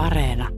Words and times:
Areena. 0.00 0.48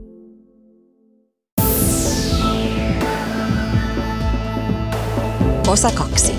Osa 5.67 5.91
kaksi. 5.91 6.35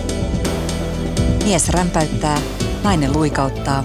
Mies 1.44 1.68
rämpäyttää, 1.68 2.40
nainen 2.84 3.12
luikauttaa. 3.12 3.84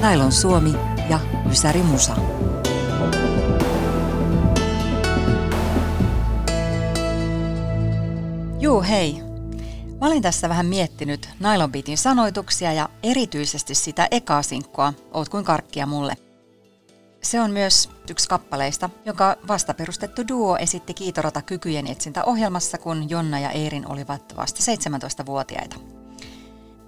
Nailon 0.00 0.32
Suomi 0.32 0.74
ja 1.10 1.20
Ysäri 1.50 1.82
Musa. 1.82 2.16
Juu, 8.60 8.82
hei. 8.82 9.22
Mä 10.00 10.06
olin 10.06 10.22
tässä 10.22 10.48
vähän 10.48 10.66
miettinyt 10.66 11.28
Nylon 11.40 11.72
Beatin 11.72 11.98
sanoituksia 11.98 12.72
ja 12.72 12.88
erityisesti 13.02 13.74
sitä 13.74 14.08
ekaa 14.10 14.42
sinkkoa, 14.42 14.92
Oot 15.12 15.28
kuin 15.28 15.44
karkkia 15.44 15.86
mulle. 15.86 16.23
Se 17.24 17.40
on 17.40 17.50
myös 17.50 17.90
yksi 18.10 18.28
kappaleista, 18.28 18.90
joka 19.04 19.36
vastaperustettu 19.48 20.28
duo 20.28 20.56
esitti 20.56 20.94
Kiitorata 20.94 21.42
kykyjen 21.42 21.86
etsintä 21.86 22.24
ohjelmassa, 22.24 22.78
kun 22.78 23.10
Jonna 23.10 23.38
ja 23.38 23.50
Eerin 23.50 23.90
olivat 23.90 24.36
vasta 24.36 24.60
17-vuotiaita. 24.72 25.76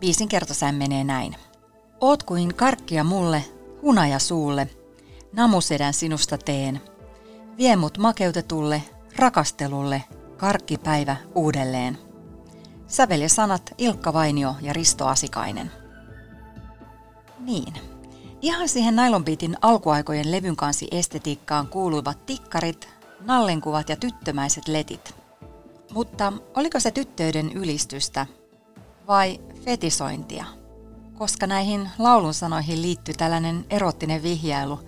Biisin 0.01 0.29
kertosään 0.29 0.75
menee 0.75 1.05
näin. 1.05 1.37
Oot 2.01 2.23
kuin 2.23 2.55
karkkia 2.55 3.05
mulle, 3.05 3.45
hunaja 3.83 4.19
suulle, 4.19 4.69
namusedän 5.33 5.95
sinusta 5.95 6.39
teen. 6.39 6.81
Vie 7.59 7.77
mut 7.77 7.99
makeutetulle, 7.99 8.83
rakastelulle, 9.17 10.05
karkkipäivä 10.37 11.17
uudelleen. 11.35 11.99
Sävel 12.87 13.21
ja 13.21 13.29
sanat 13.29 13.75
Ilkka 13.79 14.13
Vainio 14.13 14.55
ja 14.61 14.73
Risto 14.73 15.07
Asikainen. 15.07 15.71
Niin. 17.39 17.96
Ihan 18.43 18.69
siihen 18.69 18.97
Nylon 18.97 19.25
Beatin 19.25 19.57
alkuaikojen 19.63 20.31
levyn 20.31 20.57
kansi 20.57 20.89
estetiikkaan 20.91 21.69
kuuluivat 21.69 22.27
tikkarit, 22.27 22.89
nallenkuvat 23.21 23.89
ja 23.89 23.97
tyttömäiset 23.97 24.69
letit. 24.69 25.15
Mutta 25.93 26.33
oliko 26.55 26.81
se 26.81 26.91
tyttöiden 26.91 27.53
ylistystä 27.53 28.27
vai 29.07 29.41
fetisointia? 29.65 30.45
Koska 31.19 31.47
näihin 31.47 31.91
laulun 31.99 32.35
sanoihin 32.35 32.83
liittyy 32.83 33.15
tällainen 33.15 33.65
erottinen 33.71 34.23
vihjailu, 34.23 34.81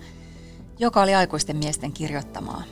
joka 0.79 1.01
oli 1.01 1.15
aikuisten 1.15 1.57
miesten 1.57 1.91
kirjoittamaa. 1.91 2.63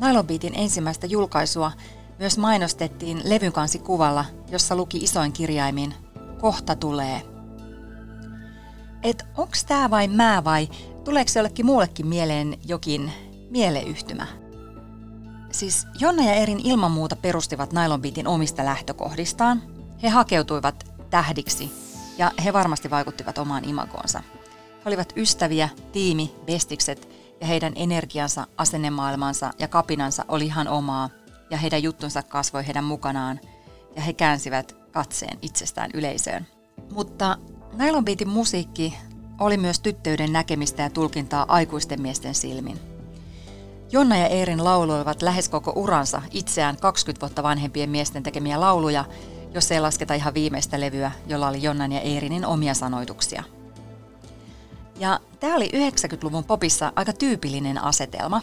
Nylon 0.00 0.26
Beatin 0.26 0.54
ensimmäistä 0.56 1.06
julkaisua 1.06 1.72
myös 2.18 2.38
mainostettiin 2.38 3.20
levyn 3.24 3.52
kansi 3.52 3.78
kuvalla, 3.78 4.24
jossa 4.50 4.76
luki 4.76 4.98
isoin 4.98 5.32
kirjaimin 5.32 5.94
Kohta 6.40 6.76
tulee– 6.76 7.22
että 9.10 9.24
onks 9.36 9.64
tää 9.64 9.90
vai 9.90 10.08
mä 10.08 10.42
vai 10.44 10.68
tuleeko 11.04 11.30
jollekin 11.34 11.66
muullekin 11.66 12.06
mieleen 12.06 12.58
jokin 12.66 13.12
mieleyhtymä? 13.50 14.26
Siis 15.50 15.86
Jonna 16.00 16.24
ja 16.24 16.34
Erin 16.34 16.60
ilman 16.64 16.90
muuta 16.90 17.16
perustivat 17.16 17.72
Nylon 17.72 18.02
Beatin 18.02 18.26
omista 18.26 18.64
lähtökohdistaan. 18.64 19.62
He 20.02 20.08
hakeutuivat 20.08 20.92
tähdiksi 21.10 21.70
ja 22.18 22.30
he 22.44 22.52
varmasti 22.52 22.90
vaikuttivat 22.90 23.38
omaan 23.38 23.64
imagoonsa. 23.64 24.22
He 24.68 24.82
olivat 24.86 25.12
ystäviä, 25.16 25.68
tiimi, 25.92 26.34
bestikset 26.46 27.08
ja 27.40 27.46
heidän 27.46 27.72
energiansa, 27.76 28.46
asennemaailmansa 28.56 29.50
ja 29.58 29.68
kapinansa 29.68 30.24
oli 30.28 30.46
ihan 30.46 30.68
omaa 30.68 31.10
ja 31.50 31.56
heidän 31.56 31.82
juttunsa 31.82 32.22
kasvoi 32.22 32.66
heidän 32.66 32.84
mukanaan 32.84 33.40
ja 33.96 34.02
he 34.02 34.12
käänsivät 34.12 34.76
katseen 34.92 35.38
itsestään 35.42 35.90
yleisöön. 35.94 36.46
Mutta 36.92 37.38
Nylon 37.76 38.04
Beatin 38.04 38.28
musiikki 38.28 38.98
oli 39.40 39.56
myös 39.56 39.80
tyttöyden 39.80 40.32
näkemistä 40.32 40.82
ja 40.82 40.90
tulkintaa 40.90 41.44
aikuisten 41.48 42.02
miesten 42.02 42.34
silmin. 42.34 42.80
Jonna 43.92 44.16
ja 44.16 44.26
Eerin 44.26 44.64
lauloivat 44.64 45.22
lähes 45.22 45.48
koko 45.48 45.72
uransa 45.76 46.22
itseään 46.30 46.76
20 46.76 47.20
vuotta 47.20 47.42
vanhempien 47.42 47.90
miesten 47.90 48.22
tekemiä 48.22 48.60
lauluja, 48.60 49.04
jos 49.54 49.72
ei 49.72 49.80
lasketa 49.80 50.14
ihan 50.14 50.34
viimeistä 50.34 50.80
levyä, 50.80 51.12
jolla 51.26 51.48
oli 51.48 51.62
Jonnan 51.62 51.92
ja 51.92 52.00
Eerinin 52.00 52.46
omia 52.46 52.74
sanoituksia. 52.74 53.42
Ja 54.98 55.20
tämä 55.40 55.56
oli 55.56 55.70
90-luvun 55.74 56.44
popissa 56.44 56.92
aika 56.96 57.12
tyypillinen 57.12 57.84
asetelma. 57.84 58.40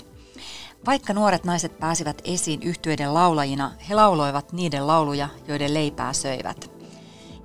Vaikka 0.86 1.14
nuoret 1.14 1.44
naiset 1.44 1.80
pääsivät 1.80 2.22
esiin 2.24 2.64
yhtyeiden 2.64 3.14
laulajina, 3.14 3.72
he 3.90 3.96
lauloivat 3.96 4.54
niiden 4.54 4.88
lauluja, 4.88 5.30
joiden 5.48 5.74
leipää 5.74 6.14
söivät– 6.14 6.70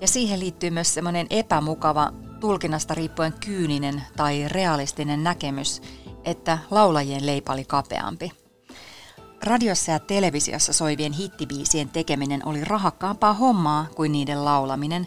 ja 0.01 0.09
siihen 0.09 0.41
liittyy 0.41 0.71
myös 0.71 0.95
semmoinen 0.95 1.27
epämukava, 1.31 2.13
tulkinnasta 2.41 2.95
riippuen 2.95 3.35
kyyninen 3.47 4.03
tai 4.17 4.49
realistinen 4.49 5.25
näkemys, 5.25 5.83
että 6.25 6.59
laulajien 6.71 7.27
leipä 7.27 7.53
oli 7.53 7.65
kapeampi. 7.65 8.33
Radiossa 9.45 9.93
ja 9.93 9.99
televisiossa 9.99 10.73
soivien 10.73 11.13
hittibiisien 11.13 11.89
tekeminen 11.89 12.47
oli 12.47 12.65
rahakkaampaa 12.65 13.35
hommaa 13.35 13.87
kuin 13.97 14.13
niiden 14.13 14.45
laulaminen, 14.45 15.07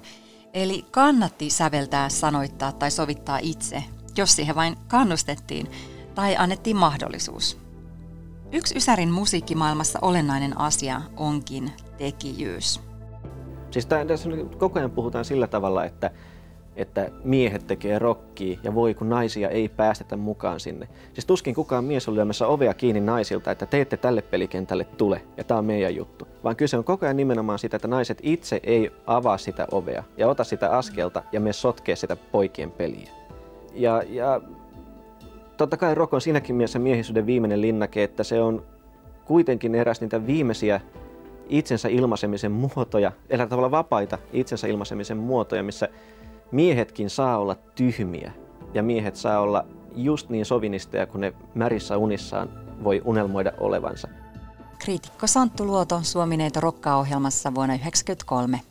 eli 0.53 0.85
kannatti 0.91 1.49
säveltää, 1.49 2.09
sanoittaa 2.09 2.71
tai 2.71 2.91
sovittaa 2.91 3.39
itse, 3.41 3.83
jos 4.17 4.35
siihen 4.35 4.55
vain 4.55 4.77
kannustettiin 4.87 5.71
tai 6.15 6.37
annettiin 6.37 6.77
mahdollisuus. 6.77 7.57
Yksi 8.51 8.77
Ysärin 8.77 9.11
musiikkimaailmassa 9.11 9.99
olennainen 10.01 10.59
asia 10.59 11.01
onkin 11.17 11.71
tekijyys. 11.97 12.90
Siis 13.71 13.85
tässä 13.85 14.29
koko 14.57 14.79
ajan 14.79 14.91
puhutaan 14.91 15.25
sillä 15.25 15.47
tavalla, 15.47 15.85
että, 15.85 16.11
että 16.75 17.09
miehet 17.23 17.67
tekee 17.67 17.99
rokkia 17.99 18.59
ja 18.63 18.75
voi 18.75 18.93
kun 18.93 19.09
naisia 19.09 19.49
ei 19.49 19.69
päästetä 19.69 20.17
mukaan 20.17 20.59
sinne. 20.59 20.87
Siis 21.13 21.25
tuskin 21.25 21.55
kukaan 21.55 21.83
mies 21.83 22.07
on 22.07 22.15
lyömässä 22.15 22.47
ovea 22.47 22.73
kiinni 22.73 23.01
naisilta, 23.01 23.51
että 23.51 23.65
teette 23.65 23.97
tälle 23.97 24.21
pelikentälle 24.21 24.83
tule 24.83 25.21
ja 25.37 25.43
tämä 25.43 25.57
on 25.57 25.65
meidän 25.65 25.95
juttu. 25.95 26.27
Vaan 26.43 26.55
kyse 26.55 26.77
on 26.77 26.83
koko 26.83 27.05
ajan 27.05 27.17
nimenomaan 27.17 27.59
sitä, 27.59 27.75
että 27.75 27.87
naiset 27.87 28.19
itse 28.23 28.59
ei 28.63 28.91
avaa 29.07 29.37
sitä 29.37 29.67
ovea 29.71 30.03
ja 30.17 30.27
ota 30.27 30.43
sitä 30.43 30.69
askelta 30.69 31.23
ja 31.31 31.39
me 31.39 31.53
sotkee 31.53 31.95
sitä 31.95 32.15
poikien 32.15 32.71
peliä. 32.71 33.09
Ja, 33.73 34.03
ja 34.09 34.41
totta 35.57 35.77
kai 35.77 35.95
rock 35.95 36.13
on 36.13 36.21
siinäkin 36.21 36.55
mielessä 36.55 36.79
miehisyyden 36.79 37.25
viimeinen 37.25 37.61
linnake, 37.61 38.03
että 38.03 38.23
se 38.23 38.41
on 38.41 38.63
kuitenkin 39.25 39.75
eräs 39.75 40.01
niitä 40.01 40.27
viimeisiä 40.27 40.81
itsensä 41.49 41.89
ilmaisemisen 41.89 42.51
muotoja, 42.51 43.11
eräällä 43.29 43.49
tavalla 43.49 43.71
vapaita 43.71 44.17
itsensä 44.33 44.67
ilmaisemisen 44.67 45.17
muotoja, 45.17 45.63
missä 45.63 45.89
miehetkin 46.51 47.09
saa 47.09 47.37
olla 47.37 47.55
tyhmiä 47.55 48.31
ja 48.73 48.83
miehet 48.83 49.15
saa 49.15 49.39
olla 49.39 49.65
just 49.95 50.29
niin 50.29 50.45
sovinisteja 50.45 51.05
kuin 51.05 51.21
ne 51.21 51.33
märissä 51.55 51.97
unissaan 51.97 52.49
voi 52.83 53.01
unelmoida 53.05 53.51
olevansa. 53.57 54.07
Kriitikko 54.79 55.27
Santtu 55.27 55.65
Luoto 55.65 55.99
Suomineito 56.03 56.59
Rokkaa-ohjelmassa 56.59 57.55
vuonna 57.55 57.77
1993. 57.77 58.61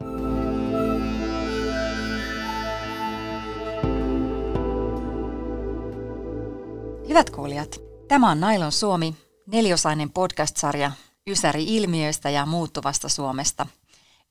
Hyvät 7.09 7.31
kuulijat, 7.31 7.81
tämä 8.09 8.31
on 8.31 8.41
Nailon 8.41 8.73
Suomi, 8.73 9.15
neliosainen 9.47 10.11
podcast-sarja, 10.11 10.93
Ysäri-ilmiöistä 11.31 12.31
ja 12.31 12.47
muuttuvasta 12.47 13.09
Suomesta, 13.09 13.67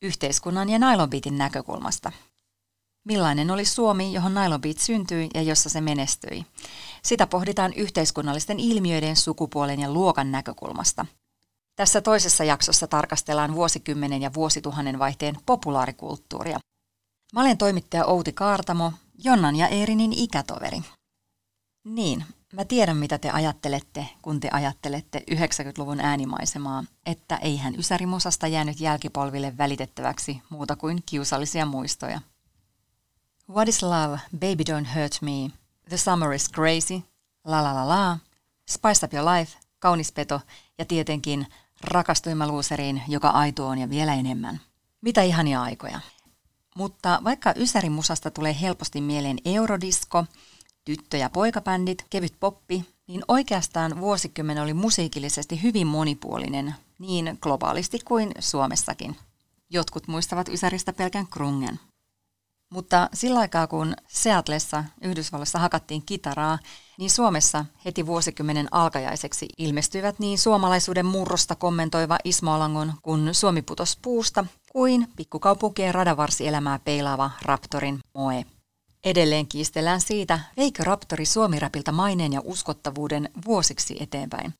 yhteiskunnan 0.01 0.69
ja 0.69 0.79
Nailonbiitin 0.79 1.37
näkökulmasta. 1.37 2.11
Millainen 3.05 3.51
oli 3.51 3.65
Suomi, 3.65 4.13
johon 4.13 4.33
Nailonbeat 4.33 4.77
syntyi 4.77 5.29
ja 5.33 5.41
jossa 5.41 5.69
se 5.69 5.81
menestyi? 5.81 6.45
Sitä 7.03 7.27
pohditaan 7.27 7.73
yhteiskunnallisten 7.73 8.59
ilmiöiden, 8.59 9.15
sukupuolen 9.15 9.79
ja 9.79 9.91
luokan 9.93 10.31
näkökulmasta. 10.31 11.05
Tässä 11.75 12.01
toisessa 12.01 12.43
jaksossa 12.43 12.87
tarkastellaan 12.87 13.55
vuosikymmenen 13.55 14.21
ja 14.21 14.33
vuosituhannen 14.33 14.99
vaihteen 14.99 15.37
populaarikulttuuria. 15.45 16.59
Mä 17.33 17.41
olen 17.41 17.57
toimittaja 17.57 18.05
Outi 18.05 18.33
Kaartamo, 18.33 18.93
Jonnan 19.23 19.55
ja 19.55 19.67
Eerinin 19.67 20.13
ikätoveri. 20.13 20.81
Niin, 21.85 22.25
Mä 22.53 22.65
tiedän, 22.65 22.97
mitä 22.97 23.17
te 23.17 23.29
ajattelette, 23.29 24.09
kun 24.21 24.39
te 24.39 24.49
ajattelette 24.51 25.23
90-luvun 25.31 25.99
äänimaisemaa, 25.99 26.83
että 27.05 27.37
eihän 27.37 27.75
Ysärimusasta 27.79 28.47
jäänyt 28.47 28.79
jälkipolville 28.79 29.57
välitettäväksi 29.57 30.41
muuta 30.49 30.75
kuin 30.75 31.03
kiusallisia 31.05 31.65
muistoja. 31.65 32.21
What 33.49 33.67
is 33.67 33.83
love? 33.83 34.19
Baby 34.39 34.63
don't 34.69 34.99
hurt 34.99 35.21
me. 35.21 35.51
The 35.89 35.97
summer 35.97 36.33
is 36.33 36.51
crazy. 36.51 37.01
La 37.45 37.63
la 37.63 37.75
la 37.75 37.87
la. 37.87 38.17
Spice 38.69 39.05
up 39.05 39.13
your 39.13 39.29
life. 39.29 39.57
Kaunis 39.79 40.11
peto. 40.11 40.41
Ja 40.77 40.85
tietenkin 40.85 41.47
rakastuimme 41.81 42.47
luuseriin, 42.47 43.01
joka 43.07 43.29
aito 43.29 43.67
on 43.67 43.77
ja 43.77 43.89
vielä 43.89 44.13
enemmän. 44.13 44.59
Mitä 45.01 45.21
ihania 45.21 45.61
aikoja. 45.61 45.99
Mutta 46.75 47.21
vaikka 47.23 47.53
Ysärimusasta 47.55 48.31
tulee 48.31 48.55
helposti 48.61 49.01
mieleen 49.01 49.37
eurodisko– 49.45 50.25
tyttö- 50.85 51.17
ja 51.17 51.29
poikabändit, 51.29 52.05
kevyt 52.09 52.33
poppi, 52.39 52.85
niin 53.07 53.21
oikeastaan 53.27 53.99
vuosikymmen 53.99 54.61
oli 54.61 54.73
musiikillisesti 54.73 55.63
hyvin 55.63 55.87
monipuolinen, 55.87 56.75
niin 56.99 57.37
globaalisti 57.41 57.99
kuin 58.05 58.31
Suomessakin. 58.39 59.15
Jotkut 59.69 60.07
muistavat 60.07 60.49
Ysäristä 60.49 60.93
pelkän 60.93 61.27
krungen. 61.27 61.79
Mutta 62.69 63.09
sillä 63.13 63.39
aikaa, 63.39 63.67
kun 63.67 63.93
Seatlessa 64.07 64.83
Yhdysvalloissa 65.01 65.59
hakattiin 65.59 66.03
kitaraa, 66.05 66.59
niin 66.97 67.09
Suomessa 67.09 67.65
heti 67.85 68.05
vuosikymmenen 68.05 68.67
alkajaiseksi 68.71 69.47
ilmestyivät 69.57 70.19
niin 70.19 70.37
suomalaisuuden 70.37 71.05
murrosta 71.05 71.55
kommentoiva 71.55 72.17
Ismo 72.23 72.53
Alangon 72.53 72.93
kun 73.01 73.29
Suomi 73.31 73.61
putos 73.61 73.97
puusta, 74.01 74.45
kuin 74.71 75.07
pikkukaupunkien 75.15 75.95
radavarsielämää 75.95 76.79
peilaava 76.79 77.31
Raptorin 77.41 77.99
Moe. 78.13 78.45
Edelleen 79.03 79.47
kiistellään 79.47 80.01
siitä, 80.01 80.39
veikö 80.57 80.83
Raptori 80.83 81.25
Suomirapilta 81.25 81.91
maineen 81.91 82.33
ja 82.33 82.41
uskottavuuden 82.43 83.29
vuosiksi 83.45 83.97
eteenpäin. 83.99 84.53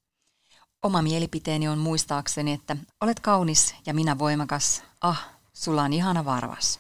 Oma 0.84 1.02
mielipiteeni 1.02 1.68
on 1.68 1.78
muistaakseni, 1.78 2.54
että 2.54 2.78
olet 3.02 3.20
kaunis 3.20 3.76
ja 3.86 3.94
minä 3.94 4.20
voimakas. 4.20 4.84
Ah, 5.02 5.30
sulla 5.54 5.84
on 5.84 5.94
ihana 5.94 6.26
varvas. 6.26 6.80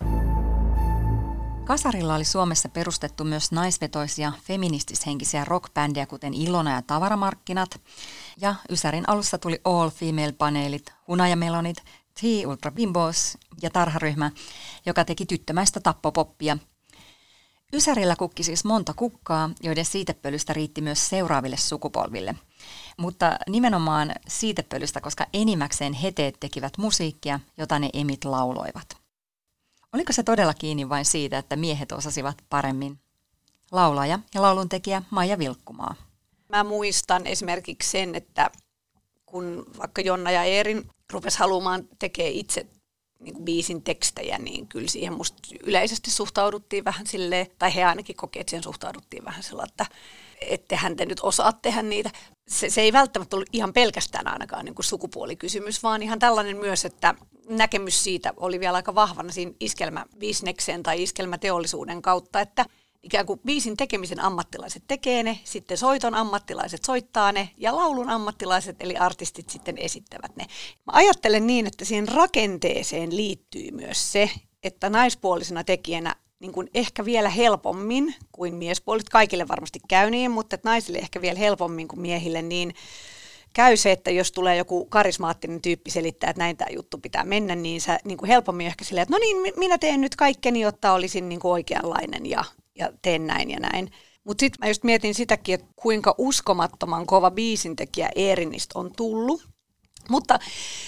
Kasarilla 1.65 2.15
oli 2.15 2.25
Suomessa 2.25 2.69
perustettu 2.69 3.23
myös 3.23 3.51
naisvetoisia 3.51 4.33
feministishenkisiä 4.44 5.45
rockbändejä, 5.45 6.05
kuten 6.05 6.33
Ilona 6.33 6.71
ja 6.71 6.81
Tavaramarkkinat. 6.81 7.81
Ja 8.41 8.55
Ysärin 8.69 9.09
alussa 9.09 9.38
tuli 9.38 9.62
All 9.63 9.89
Female-paneelit, 9.89 10.94
Hunajamelonit, 11.07 11.77
T 12.13 12.21
Ultra 12.47 12.71
Bimbos 12.71 13.38
ja 13.62 13.69
tarharyhmä, 13.69 14.31
joka 14.85 15.05
teki 15.05 15.25
tyttömäistä 15.25 15.79
tappopoppia. 15.79 16.57
Ysärillä 17.74 18.16
kukki 18.16 18.44
siis 18.44 18.66
monta 18.66 18.94
kukkaa, 18.94 19.50
joiden 19.63 19.86
siitepölystä 19.86 20.54
riitti 20.54 20.81
myös 20.81 21.10
seuraaville 21.10 21.57
sukupolville. 21.57 22.36
Mutta 22.98 23.38
nimenomaan 23.50 24.12
siitepölystä, 24.27 25.01
koska 25.01 25.27
enimmäkseen 25.33 25.94
heteet 25.94 26.36
tekivät 26.39 26.77
musiikkia, 26.77 27.39
jota 27.57 27.80
ne 27.80 27.89
emit 27.94 28.25
lauloivat. 28.25 28.98
Oliko 29.94 30.13
se 30.13 30.24
todella 30.24 30.54
kiinni 30.54 30.89
vain 30.89 31.06
siitä, 31.06 31.38
että 31.38 31.56
miehet 31.56 31.92
osasivat 31.92 32.38
paremmin? 32.50 33.00
Laulaja 33.72 34.19
ja 34.33 34.42
lauluntekijä 34.42 35.04
Maija 35.10 35.39
Vilkkumaa. 35.39 35.95
Mä 36.50 36.63
muistan 36.63 37.27
esimerkiksi 37.27 37.89
sen, 37.89 38.15
että 38.15 38.51
kun 39.25 39.65
vaikka 39.77 40.01
Jonna 40.01 40.31
ja 40.31 40.44
Eerin 40.44 40.89
rupes 41.13 41.38
haluamaan 41.38 41.83
tekee 42.00 42.30
itse 42.30 42.65
niin 43.19 43.33
kuin 43.33 43.45
biisin 43.45 43.83
tekstejä, 43.83 44.38
niin 44.38 44.68
kyllä 44.68 44.88
siihen 44.88 45.13
musta 45.13 45.38
yleisesti 45.63 46.12
suhtauduttiin 46.12 46.86
vähän 46.86 47.07
silleen, 47.07 47.48
tai 47.60 47.75
he 47.75 47.83
ainakin 47.83 48.16
kokeet 48.16 48.42
että 48.42 48.50
siihen 48.50 48.63
suhtauduttiin 48.63 49.25
vähän 49.25 49.44
sillä, 49.44 49.63
että 49.68 49.86
ettehän 50.42 50.95
te 50.95 51.06
nyt 51.06 51.19
osaa 51.24 51.54
tehdä 51.54 51.81
niitä. 51.81 52.12
Se, 52.48 52.69
se 52.69 52.81
ei 52.81 52.94
välttämättä 52.94 53.36
ollut 53.36 53.50
ihan 53.54 53.74
pelkästään 53.74 54.27
ainakaan 54.27 54.66
niin 54.66 54.75
kuin 54.75 54.86
sukupuolikysymys, 54.86 55.83
vaan 55.83 56.04
ihan 56.04 56.19
tällainen 56.19 56.57
myös, 56.57 56.86
että 56.86 57.16
näkemys 57.50 58.04
siitä 58.04 58.33
oli 58.38 58.60
vielä 58.60 58.75
aika 58.75 58.95
vahvana 58.95 59.31
siinä 59.31 59.51
iskelmäbisneksen 59.60 60.83
tai 60.83 61.04
iskelmäteollisuuden 61.04 62.01
kautta, 62.01 62.42
että 62.42 62.65
ikään 63.04 63.25
kuin 63.25 63.40
biisin 63.46 63.78
tekemisen 63.78 64.19
ammattilaiset 64.19 64.84
tekee 64.88 65.24
ne, 65.24 65.40
sitten 65.44 65.78
soiton 65.78 66.16
ammattilaiset 66.16 66.84
soittaa 66.84 67.31
ne 67.31 67.50
ja 67.57 67.75
laulun 67.75 68.10
ammattilaiset 68.10 68.75
eli 68.80 68.98
artistit 68.98 69.50
sitten 69.50 69.78
esittävät 69.78 70.36
ne. 70.36 70.46
Mä 70.86 70.94
ajattelen 70.94 71.48
niin, 71.48 71.68
että 71.68 71.86
siihen 71.86 72.07
rakenteeseen 72.07 73.16
liittyy 73.16 73.72
myös 73.72 74.12
se, 74.12 74.30
että 74.63 74.90
naispuolisena 74.90 75.63
tekijänä 75.63 76.16
niin 76.40 76.51
kuin 76.51 76.69
ehkä 76.74 77.06
vielä 77.06 77.30
helpommin 77.30 78.16
kuin 78.31 78.56
miespuolit, 78.56 79.10
kaikille 79.10 79.48
varmasti 79.48 79.80
käy 79.88 80.10
niin, 80.12 80.31
mutta 80.31 80.56
että 80.56 80.69
naisille 80.69 80.98
ehkä 80.98 81.22
vielä 81.22 81.40
helpommin 81.40 81.88
kuin 81.88 82.00
miehille, 82.00 82.42
niin 82.42 82.74
käy 83.54 83.78
se, 83.78 83.92
että 83.92 84.12
jos 84.12 84.31
tulee 84.31 84.57
joku 84.57 84.86
karismaattinen 84.86 85.62
tyyppi 85.62 85.92
selittää, 85.92 86.30
että 86.30 86.42
näin 86.42 86.57
tämä 86.57 86.69
juttu 86.72 86.98
pitää 86.98 87.24
mennä, 87.24 87.56
niin 87.56 87.81
sä 87.81 88.00
niin 88.04 88.18
kuin 88.18 88.28
helpommin 88.28 88.68
ehkä 88.68 88.86
silleen, 88.86 89.04
että 89.04 89.13
no 89.13 89.18
niin, 89.19 89.54
minä 89.57 89.78
teen 89.78 90.01
nyt 90.01 90.16
kaikkeni, 90.16 90.62
jotta 90.62 90.94
olisin 90.94 91.30
niin 91.30 91.40
kuin 91.40 91.51
oikeanlainen 91.51 92.25
ja, 92.25 92.44
ja 92.79 92.89
teen 93.01 93.27
näin 93.27 93.51
ja 93.51 93.59
näin. 93.59 93.91
Mutta 94.23 94.41
sitten 94.41 94.57
mä 94.61 94.67
just 94.67 94.83
mietin 94.83 95.15
sitäkin, 95.15 95.55
että 95.55 95.67
kuinka 95.75 96.15
uskomattoman 96.17 97.05
kova 97.05 97.31
biisintekijä 97.31 98.09
Eerinistä 98.15 98.79
on 98.79 98.91
tullut. 98.97 99.47
Mutta, 100.09 100.39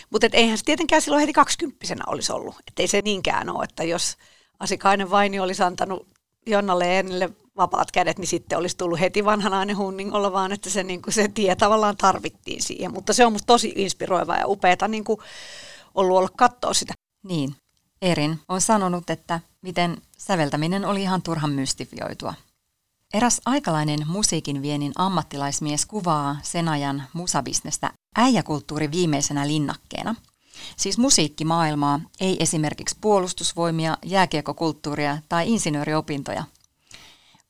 mutta 0.10 0.28
et 0.28 0.36
eihän 0.36 0.58
se 0.58 0.64
tietenkään 0.64 1.02
silloin 1.02 1.22
heti 1.22 1.34
kaksikymppisenä 1.34 2.04
olisi 2.08 2.32
ollut. 2.32 2.56
Että 2.68 2.84
ei 2.84 2.88
se 2.88 3.02
niinkään 3.04 3.50
ole, 3.50 3.64
että 3.64 3.84
jos 3.84 4.18
Asikainen 4.60 5.12
Vaini 5.12 5.40
olisi 5.40 5.64
antanut 5.64 6.08
Jonnalle 6.48 6.96
Eenille 6.96 7.30
vapaat 7.58 7.92
kädet, 7.92 8.20
niin 8.20 8.28
sitten 8.28 8.58
olisi 8.58 8.78
tullut 8.78 9.00
heti 9.00 9.26
vanhanainen 9.26 9.78
hunningolla, 9.78 10.32
vaan 10.32 10.52
että 10.52 10.70
se, 10.70 10.84
niin 10.84 11.02
kuin 11.02 11.14
se 11.14 11.28
tie 11.28 11.56
tavallaan 11.56 11.98
tarvittiin 11.98 12.64
siihen. 12.64 12.94
Mutta 12.94 13.14
se 13.14 13.26
on 13.26 13.32
musta 13.32 13.46
tosi 13.46 13.74
inspiroiva 13.76 14.36
ja 14.36 14.48
upeata 14.48 14.88
niin 14.88 15.04
kuin 15.04 15.20
ollut 15.96 16.18
olla 16.18 16.30
katsoa 16.38 16.74
sitä. 16.74 16.94
Niin. 17.24 17.56
Erin 18.02 18.40
on 18.50 18.62
sanonut, 18.62 19.10
että 19.10 19.40
miten 19.62 20.02
säveltäminen 20.18 20.86
oli 20.86 21.02
ihan 21.02 21.22
turhan 21.22 21.52
mystifioitua. 21.52 22.34
Eräs 23.14 23.42
aikalainen 23.46 24.00
musiikin 24.06 24.62
viennin 24.62 24.92
ammattilaismies 24.96 25.86
kuvaa 25.86 26.38
sen 26.44 26.70
ajan 26.70 27.04
musabisnestä 27.14 27.92
äijäkulttuuri 28.16 28.92
viimeisenä 28.92 29.48
linnakkeena. 29.48 30.16
Siis 30.78 30.98
musiikkimaailmaa, 30.98 32.00
ei 32.20 32.44
esimerkiksi 32.44 32.98
puolustusvoimia, 33.02 33.98
jääkiekokulttuuria 34.06 35.18
tai 35.30 35.52
insinööriopintoja– 35.54 36.44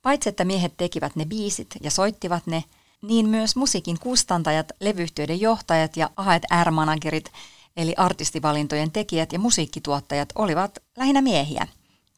Paitsi 0.02 0.30
että 0.30 0.46
miehet 0.46 0.78
tekivät 0.78 1.16
ne 1.16 1.26
biisit 1.26 1.68
ja 1.82 1.92
soittivat 1.92 2.48
ne, 2.48 2.64
niin 3.02 3.30
myös 3.30 3.56
musiikin 3.56 4.00
kustantajat, 4.00 4.72
levyyhtiöiden 4.80 5.42
johtajat 5.42 5.98
ja 5.98 6.10
A&R-managerit, 6.16 7.32
eli 7.78 7.94
artistivalintojen 7.98 8.92
tekijät 8.92 9.34
ja 9.34 9.40
musiikkituottajat 9.40 10.30
olivat 10.36 10.80
lähinnä 10.98 11.22
miehiä, 11.22 11.68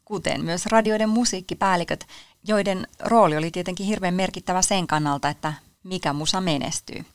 kuten 0.05 0.45
myös 0.45 0.65
radioiden 0.65 1.09
musiikkipäälliköt, 1.09 2.07
joiden 2.47 2.87
rooli 2.99 3.37
oli 3.37 3.51
tietenkin 3.51 3.85
hirveän 3.85 4.13
merkittävä 4.13 4.61
sen 4.61 4.87
kannalta, 4.87 5.29
että 5.29 5.53
mikä 5.83 6.13
musa 6.13 6.41
menestyy. 6.41 7.05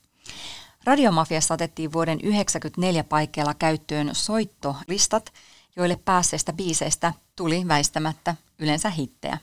Radiomafiassa 0.85 1.55
otettiin 1.55 1.93
vuoden 1.93 2.19
1994 2.19 3.05
paikkeilla 3.05 3.55
käyttöön 3.55 4.11
soittolistat, 4.13 5.33
joille 5.77 5.99
päässeistä 6.05 6.53
biiseistä 6.53 7.13
tuli 7.37 7.69
väistämättä 7.69 8.35
yleensä 8.59 8.91
hittejä. 8.91 9.39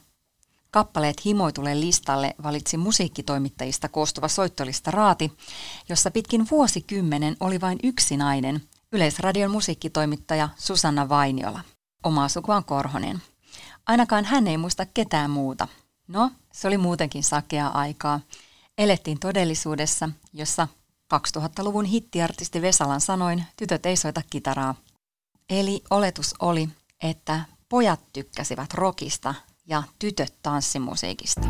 Kappaleet 0.72 1.26
himoitulle 1.26 1.80
listalle 1.80 2.36
valitsi 2.44 2.78
musiikkitoimittajista 2.78 3.90
koostuva 3.90 4.28
soittolista 4.28 4.92
raati, 4.92 5.32
jossa 5.90 6.12
pitkin 6.12 6.48
vuosikymmenen 6.52 7.38
oli 7.40 7.62
vain 7.62 7.80
yksi 7.84 8.18
nainen, 8.18 8.62
Yleisradion 8.92 9.52
musiikkitoimittaja 9.52 10.50
Susanna 10.58 11.10
Vainiola, 11.10 11.62
omaa 12.04 12.30
sukuaan 12.30 12.64
Korhonen. 12.64 13.22
Ainakaan 13.88 14.26
hän 14.26 14.48
ei 14.48 14.58
muista 14.58 14.86
ketään 14.86 15.32
muuta. 15.32 15.68
No, 16.08 16.32
se 16.52 16.68
oli 16.68 16.78
muutenkin 16.78 17.24
sakea 17.24 17.68
aikaa. 17.68 18.20
Elettiin 18.78 19.20
todellisuudessa, 19.20 20.10
jossa 20.34 20.68
2000-luvun 21.14 21.86
hittiartisti 21.86 22.62
Vesalan 22.62 23.02
sanoin, 23.02 23.44
tytöt 23.58 23.86
ei 23.86 23.98
soita 23.98 24.22
kitaraa. 24.30 24.76
Eli 25.50 25.84
oletus 25.90 26.36
oli, 26.40 26.70
että 27.04 27.42
pojat 27.70 28.00
tykkäsivät 28.14 28.74
rockista 28.74 29.34
ja 29.68 29.84
tytöt 30.00 30.34
tanssimusiikista. 30.42 31.48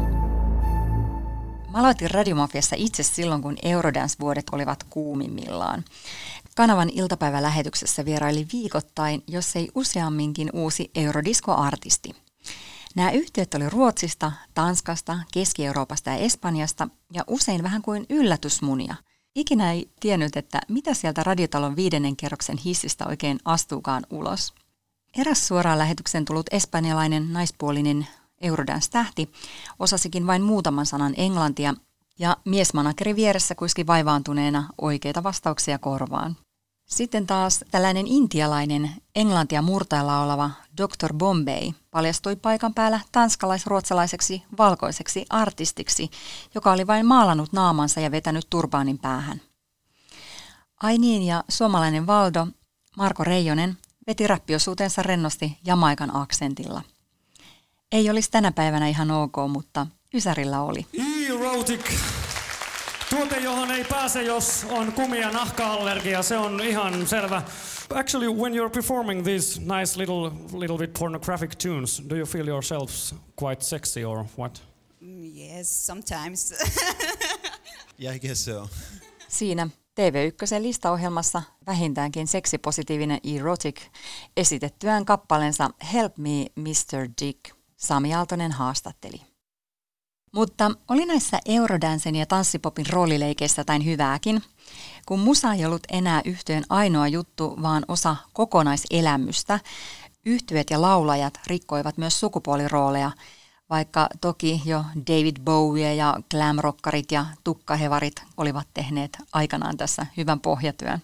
Mä 1.71 1.79
aloitin 1.79 2.11
Radiomafiassa 2.11 2.75
itse 2.79 3.03
silloin, 3.03 3.41
kun 3.41 3.57
Eurodance-vuodet 3.63 4.45
olivat 4.51 4.83
kuumimmillaan. 4.83 5.83
Kanavan 6.55 6.89
iltapäivälähetyksessä 6.89 8.05
vieraili 8.05 8.47
viikoittain, 8.53 9.23
jos 9.27 9.55
ei 9.55 9.69
useamminkin 9.75 10.49
uusi 10.53 10.91
Eurodisco-artisti. 10.95 12.15
Nämä 12.95 13.11
yhtiöt 13.11 13.53
oli 13.53 13.69
Ruotsista, 13.69 14.31
Tanskasta, 14.53 15.19
Keski-Euroopasta 15.33 16.09
ja 16.09 16.15
Espanjasta 16.15 16.87
ja 17.13 17.23
usein 17.27 17.63
vähän 17.63 17.81
kuin 17.81 18.05
yllätysmunia. 18.09 18.95
Ikinä 19.35 19.71
ei 19.71 19.89
tiennyt, 19.99 20.37
että 20.37 20.61
mitä 20.67 20.93
sieltä 20.93 21.23
radiotalon 21.23 21.75
viidennen 21.75 22.15
kerroksen 22.15 22.57
hissistä 22.57 23.05
oikein 23.07 23.39
astuukaan 23.45 24.03
ulos. 24.09 24.53
Eräs 25.17 25.47
suoraan 25.47 25.77
lähetyksen 25.77 26.25
tullut 26.25 26.47
espanjalainen 26.51 27.33
naispuolinen 27.33 28.07
Eurodance-tähti 28.41 29.31
osasikin 29.79 30.27
vain 30.27 30.41
muutaman 30.41 30.85
sanan 30.85 31.13
englantia 31.17 31.73
ja 32.19 32.37
miesmanakeri 32.45 33.15
vieressä 33.15 33.55
kuiski 33.55 33.87
vaivaantuneena 33.87 34.69
oikeita 34.81 35.23
vastauksia 35.23 35.79
korvaan. 35.79 36.37
Sitten 36.85 37.27
taas 37.27 37.65
tällainen 37.71 38.07
intialainen 38.07 38.91
englantia 39.15 39.61
murtailla 39.61 40.21
oleva 40.21 40.51
Dr. 40.77 41.13
Bombay 41.13 41.71
paljastui 41.91 42.35
paikan 42.35 42.73
päällä 42.73 42.99
tanskalais-ruotsalaiseksi 43.11 44.43
valkoiseksi 44.57 45.25
artistiksi, 45.29 46.09
joka 46.55 46.71
oli 46.71 46.87
vain 46.87 47.05
maalannut 47.05 47.53
naamansa 47.53 47.99
ja 47.99 48.11
vetänyt 48.11 48.47
turbaanin 48.49 48.99
päähän. 48.99 49.41
Ainiin 50.83 51.23
ja 51.23 51.43
suomalainen 51.49 52.07
Valdo, 52.07 52.47
Marko 52.97 53.23
Reijonen, 53.23 53.77
veti 54.07 54.27
räppiosuutensa 54.27 55.03
rennosti 55.03 55.57
Jamaikan 55.65 56.15
aksentilla. 56.15 56.81
Ei 57.91 58.09
olisi 58.09 58.31
tänä 58.31 58.51
päivänä 58.51 58.87
ihan 58.87 59.11
ok, 59.11 59.35
mutta 59.49 59.87
Ysärillä 60.13 60.61
oli. 60.61 60.85
E-Rotic. 60.93 61.85
Tuote, 63.09 63.39
johon 63.39 63.71
ei 63.71 63.85
pääse, 63.85 64.23
jos 64.23 64.65
on 64.69 64.93
kumia 64.93 65.31
nahka-allergia, 65.31 66.23
se 66.23 66.37
on 66.37 66.61
ihan 66.61 67.07
selvä. 67.07 67.41
Actually, 67.95 68.33
when 68.33 68.53
you're 68.53 68.69
performing 68.69 69.23
these 69.23 69.59
nice 69.59 69.97
little, 69.97 70.31
little 70.59 70.77
bit 70.77 70.93
pornographic 70.99 71.55
tunes, 71.55 72.03
do 72.09 72.15
you 72.15 72.25
feel 72.25 72.47
yourselves 72.47 73.15
quite 73.43 73.61
sexy 73.61 74.05
or 74.05 74.25
what? 74.37 74.63
Yes, 75.35 75.85
sometimes. 75.85 76.53
yeah, 78.03 78.15
I 78.15 78.19
guess 78.19 78.45
so. 78.45 78.69
Siinä 79.27 79.67
TV1 79.95 80.61
listaohjelmassa 80.61 81.43
vähintäänkin 81.67 82.27
seksipositiivinen 82.27 83.19
Erotic 83.35 83.81
esitettyään 84.37 85.05
kappaleensa 85.05 85.69
Help 85.93 86.17
Me 86.17 86.45
Mr. 86.55 87.09
Dick. 87.21 87.39
Sami 87.77 88.13
Aaltonen 88.13 88.51
haastatteli. 88.51 89.34
Mutta 90.35 90.71
oli 90.87 91.05
näissä 91.05 91.39
Eurodansen 91.45 92.15
ja 92.15 92.25
tanssipopin 92.25 92.85
roolileikeissä 92.89 93.59
jotain 93.59 93.85
hyvääkin, 93.85 94.43
kun 95.05 95.19
musa 95.19 95.53
ei 95.53 95.65
ollut 95.65 95.83
enää 95.91 96.21
yhtyön 96.25 96.63
ainoa 96.69 97.07
juttu, 97.07 97.57
vaan 97.61 97.85
osa 97.87 98.15
kokonaiselämystä. 98.33 99.59
Yhtyöt 100.25 100.69
ja 100.69 100.81
laulajat 100.81 101.33
rikkoivat 101.47 101.97
myös 101.97 102.19
sukupuolirooleja, 102.19 103.11
vaikka 103.69 104.07
toki 104.21 104.61
jo 104.65 104.83
David 105.07 105.35
Bowie 105.41 105.95
ja 105.95 106.15
glamrockarit 106.31 107.11
ja 107.11 107.25
tukkahevarit 107.43 108.23
olivat 108.37 108.67
tehneet 108.73 109.17
aikanaan 109.33 109.77
tässä 109.77 110.05
hyvän 110.17 110.39
pohjatyön. 110.39 110.99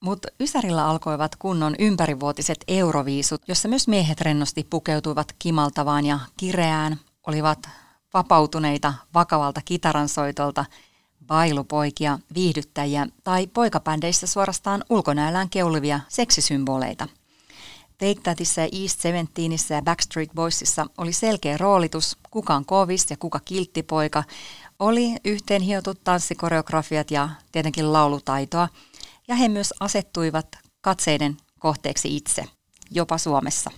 Mutta 0.00 0.28
Ysärillä 0.40 0.86
alkoivat 0.86 1.36
kunnon 1.36 1.74
ympärivuotiset 1.78 2.64
euroviisut, 2.68 3.42
jossa 3.48 3.68
myös 3.68 3.88
miehet 3.88 4.20
rennosti 4.20 4.66
pukeutuivat 4.70 5.34
kimaltavaan 5.38 6.06
ja 6.06 6.18
kireään, 6.36 7.00
olivat 7.26 7.68
vapautuneita 8.14 8.94
vakavalta 9.14 9.60
kitaransoitolta, 9.64 10.64
bailupoikia, 11.26 12.18
viihdyttäjiä 12.34 13.06
tai 13.24 13.46
poikabändeissä 13.46 14.26
suorastaan 14.26 14.84
ulkonäöllään 14.90 15.50
keulivia 15.50 16.00
seksisymboleita. 16.08 17.08
Take 17.98 18.20
Thatissa 18.22 18.60
ja 18.60 18.68
East 18.82 19.00
Seventeenissa 19.00 19.74
ja 19.74 19.82
Backstreet 19.82 20.30
Boysissa 20.34 20.86
oli 20.98 21.12
selkeä 21.12 21.56
roolitus, 21.56 22.16
kuka 22.30 22.54
on 22.54 22.64
kovis 22.64 23.10
ja 23.10 23.16
kuka 23.16 23.40
kilttipoika, 23.44 24.24
oli 24.78 25.16
yhteen 25.24 25.62
hiotut 25.62 26.04
tanssikoreografiat 26.04 27.10
ja 27.10 27.28
tietenkin 27.52 27.92
laulutaitoa, 27.92 28.68
ja 29.28 29.34
he 29.34 29.48
myös 29.48 29.74
asettuivat 29.80 30.46
katseiden 30.80 31.36
kohteeksi 31.58 32.16
itse, 32.16 32.44
jopa 32.90 33.18
Suomessa. 33.18 33.70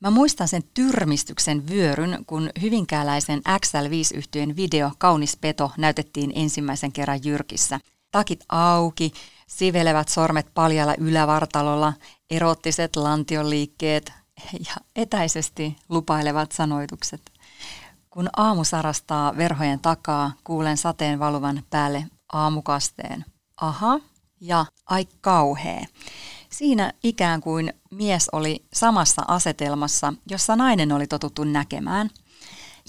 Mä 0.00 0.10
muistan 0.10 0.48
sen 0.48 0.62
tyrmistyksen 0.74 1.68
vyöryn, 1.68 2.24
kun 2.26 2.50
hyvinkääläisen 2.60 3.42
XL5-yhtyön 3.48 4.56
video 4.56 4.90
Kaunis 4.98 5.36
peto 5.36 5.70
näytettiin 5.76 6.32
ensimmäisen 6.34 6.92
kerran 6.92 7.20
Jyrkissä. 7.24 7.80
Takit 8.10 8.44
auki, 8.48 9.12
sivelevät 9.46 10.08
sormet 10.08 10.46
paljalla 10.54 10.94
ylävartalolla, 10.98 11.92
erottiset 12.30 12.96
lantionliikkeet 12.96 14.12
ja 14.52 14.74
etäisesti 14.96 15.76
lupailevat 15.88 16.52
sanoitukset. 16.52 17.32
Kun 18.10 18.28
aamu 18.36 18.64
sarastaa 18.64 19.36
verhojen 19.36 19.80
takaa, 19.80 20.32
kuulen 20.44 20.76
sateen 20.76 21.18
valuvan 21.18 21.62
päälle 21.70 22.06
aamukasteen. 22.32 23.24
Aha, 23.60 24.00
ja 24.40 24.66
ai 24.86 25.06
kauhee. 25.20 25.86
Siinä 26.56 26.92
ikään 27.02 27.40
kuin 27.40 27.72
mies 27.90 28.28
oli 28.32 28.64
samassa 28.72 29.22
asetelmassa, 29.28 30.12
jossa 30.30 30.56
nainen 30.56 30.92
oli 30.92 31.06
totuttu 31.06 31.44
näkemään. 31.44 32.10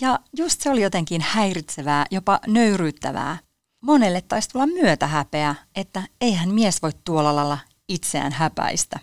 Ja 0.02 0.20
just 0.38 0.62
se 0.62 0.70
oli 0.70 0.82
jotenkin 0.82 1.22
häiritsevää, 1.22 2.06
jopa 2.12 2.40
nöyryyttävää. 2.48 3.38
Monelle 3.82 4.22
taisi 4.22 4.50
tulla 4.50 4.68
myötähäpeä, 4.68 5.56
että 5.76 6.04
eihän 6.22 6.50
mies 6.50 6.82
voi 6.82 6.92
tuolla 7.04 7.36
lailla 7.36 7.58
itseään 7.88 8.32
häpäistä. 8.32 9.00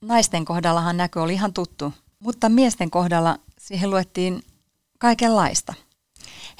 Naisten 0.00 0.44
kohdallahan 0.44 0.96
näkö 0.96 1.22
oli 1.22 1.32
ihan 1.32 1.52
tuttu, 1.52 1.92
mutta 2.18 2.48
miesten 2.48 2.90
kohdalla 2.90 3.38
siihen 3.58 3.90
luettiin 3.90 4.42
kaikenlaista. 4.98 5.74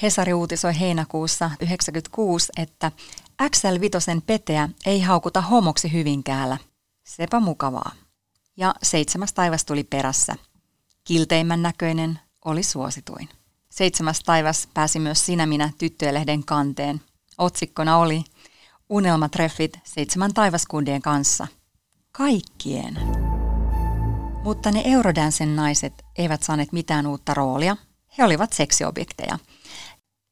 Hesari 0.02 0.33
uutisoi 0.33 0.81
heinäkuussa 0.81 1.45
1996, 1.45 2.52
että 2.57 2.93
XL 3.50 3.81
Vitosen 3.81 4.23
peteä 4.23 4.69
ei 4.87 5.00
haukuta 5.00 5.41
homoksi 5.41 5.93
Hyvinkäällä– 5.93 6.59
Sepä 7.05 7.41
mukavaa. 7.41 7.93
Ja 8.57 8.75
seitsemäs 8.83 9.33
taivas 9.33 9.65
tuli 9.65 9.85
perässä. 9.85 10.37
Kilteimmän 11.05 11.63
näköinen 11.63 12.21
oli 12.45 12.63
suosituin. 12.63 13.29
Seitsemäs 13.71 14.21
taivas 14.21 14.69
pääsi 14.75 14.99
myös 14.99 15.27
Sinä 15.27 15.47
minä 15.47 15.71
tyttöjen 15.79 16.45
kanteen. 16.45 17.01
Otsikkona 17.39 17.99
oli 17.99 18.25
Unelmatreffit 18.89 19.79
seitsemän 19.85 20.35
taivaskundien 20.35 21.03
kanssa. 21.03 21.47
Kaikkien. 22.13 22.99
Mutta 24.45 24.71
ne 24.71 24.83
Eurodansen 24.85 25.57
naiset 25.57 26.05
eivät 26.19 26.43
saaneet 26.43 26.73
mitään 26.73 27.07
uutta 27.07 27.35
roolia. 27.35 27.77
He 28.19 28.25
olivat 28.25 28.53
seksiobjekteja– 28.53 29.39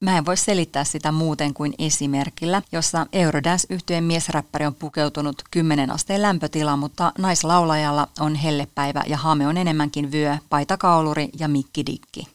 Mä 0.01 0.19
en 0.19 0.27
voi 0.27 0.37
selittää 0.37 0.85
sitä 0.85 1.13
muuten 1.13 1.55
kuin 1.55 1.75
esimerkillä, 1.79 2.63
jossa 2.73 3.07
eurodance 3.13 3.67
yhtyeen 3.71 4.05
miesräppäri 4.05 4.67
on 4.67 4.75
pukeutunut 4.75 5.43
10 5.51 5.91
asteen 5.91 6.23
lämpötila, 6.23 6.77
mutta 6.77 7.13
naislaulajalla 7.19 8.09
on 8.21 8.35
hellepäivä 8.35 9.03
ja 9.07 9.17
hame 9.17 9.47
on 9.47 9.57
enemmänkin 9.57 10.13
vyö, 10.13 10.37
paitakauluri 10.49 11.29
ja 11.39 11.49
mikkidikki. 11.49 12.29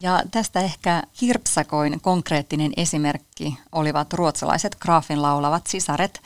Ja 0.00 0.22
tästä 0.30 0.60
ehkä 0.60 1.02
hirpsakoin 1.20 2.00
konkreettinen 2.00 2.72
esimerkki 2.76 3.58
olivat 3.72 4.12
ruotsalaiset 4.12 4.76
graafin 4.80 5.22
laulavat 5.22 5.66
sisaret, 5.66 6.22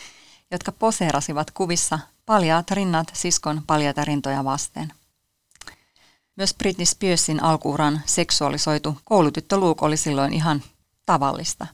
jotka 0.50 0.73
poseerasivat 0.73 1.50
kuvissa 1.50 1.99
paljaat 2.26 2.70
rinnat 2.70 3.11
siskon 3.12 3.62
paljaita 3.66 4.04
rintoja 4.04 4.44
vasten. 4.44 4.92
Myös 6.38 6.54
Britney 6.54 6.87
Spearsin 6.87 7.42
alkuuran 7.42 8.00
seksuaalisoitu 8.07 8.99
koulutyttö 9.04 9.57
Luke 9.57 9.85
oli 9.85 9.97
silloin 9.97 10.33
ihan 10.33 10.62
tavallista. 11.07 11.66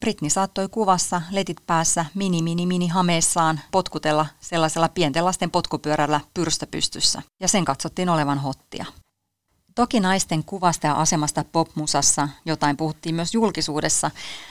Britney 0.00 0.30
saattoi 0.30 0.68
kuvassa 0.68 1.22
letit 1.30 1.56
päässä 1.66 2.04
mini 2.14 2.42
mini 2.42 2.66
mini 2.66 2.88
hameessaan 2.88 3.60
potkutella 3.70 4.26
sellaisella 4.40 4.88
pienten 4.88 5.24
lasten 5.24 5.50
potkupyörällä 5.50 6.20
pyrstöpystyssä, 6.34 7.22
ja 7.40 7.48
sen 7.48 7.64
katsottiin 7.64 8.08
olevan 8.08 8.38
hottia. 8.38 8.84
Toki 9.74 10.00
naisten 10.00 10.44
kuvasta 10.44 10.86
ja 10.86 10.94
asemasta 10.94 11.44
popmusassa 11.52 12.28
jotain 12.44 12.76
puhuttiin 12.76 13.14
myös 13.14 13.34
julkisuudessa, 13.34 14.10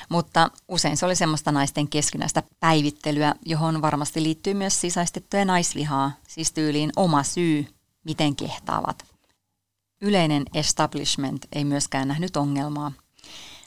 mutta 0.10 0.52
usein 0.68 0.98
se 0.98 1.06
oli 1.06 1.16
semmoista 1.16 1.52
naisten 1.52 1.88
keskinäistä 1.88 2.44
päivittelyä, 2.60 3.36
johon 3.46 3.82
varmasti 3.82 4.24
liittyy 4.24 4.54
myös 4.54 4.82
sisäistettyä 4.82 5.46
naisvihaa, 5.46 6.12
siis 6.28 6.54
tyyliin 6.54 6.92
oma 6.96 7.24
syy, 7.24 7.77
miten 8.08 8.36
kehtaavat. 8.36 9.06
Yleinen 10.02 10.46
establishment 10.54 11.46
ei 11.52 11.66
myöskään 11.66 12.08
nähnyt 12.08 12.38
ongelmaa. 12.38 12.92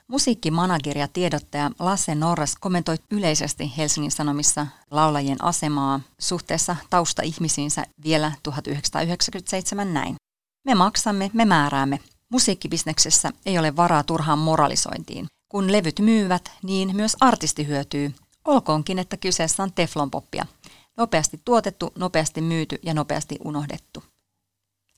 Musiikkimanageri 0.09 1.01
ja 1.01 1.09
tiedottaja 1.09 1.71
Lasse 1.79 2.15
Norras 2.15 2.57
kommentoi 2.61 2.97
yleisesti 3.11 3.73
Helsingin 3.77 4.11
Sanomissa 4.11 4.67
laulajien 4.91 5.45
asemaa 5.45 6.01
suhteessa 6.19 6.77
tausta-ihmisiinsä 6.91 7.85
vielä 8.05 8.33
1997 8.43 9.95
näin. 9.95 10.15
Me 10.65 10.75
maksamme, 10.75 11.31
me 11.33 11.45
määräämme. 11.45 12.01
Musiikkibisneksessä 12.29 13.31
ei 13.47 13.59
ole 13.59 13.77
varaa 13.77 14.03
turhaan 14.03 14.39
moralisointiin. 14.39 15.27
Kun 15.49 15.73
levyt 15.73 15.99
myyvät, 15.99 16.53
niin 16.63 16.97
myös 16.97 17.17
artisti 17.21 17.67
hyötyy. 17.67 18.15
Olkoonkin, 18.45 18.99
että 18.99 19.17
kyseessä 19.17 19.63
on 19.63 19.73
teflonpoppia. 19.73 20.47
Nopeasti 20.97 21.41
tuotettu, 21.45 21.93
nopeasti 21.99 22.41
myyty 22.41 22.79
ja 22.83 22.95
nopeasti 22.95 23.39
unohdettu 23.45 24.05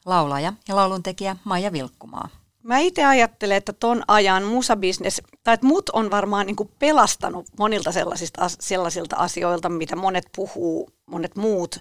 laulaja 0.06 0.52
ja 0.68 0.76
lauluntekijä 0.76 1.36
Maija 1.44 1.72
Vilkkumaa. 1.72 2.28
Mä 2.62 2.78
itse 2.78 3.04
ajattelen, 3.04 3.56
että 3.56 3.72
ton 3.72 4.02
ajan 4.08 4.44
musabisnes, 4.44 5.22
tai 5.44 5.54
että 5.54 5.66
mut 5.66 5.88
on 5.88 6.10
varmaan 6.10 6.46
niin 6.46 6.56
pelastanut 6.78 7.46
monilta 7.58 7.92
sellaisista, 7.92 8.48
sellaisilta 8.48 9.16
asioilta, 9.16 9.68
mitä 9.68 9.96
monet 9.96 10.24
puhuu, 10.36 10.90
monet 11.06 11.36
muut. 11.36 11.78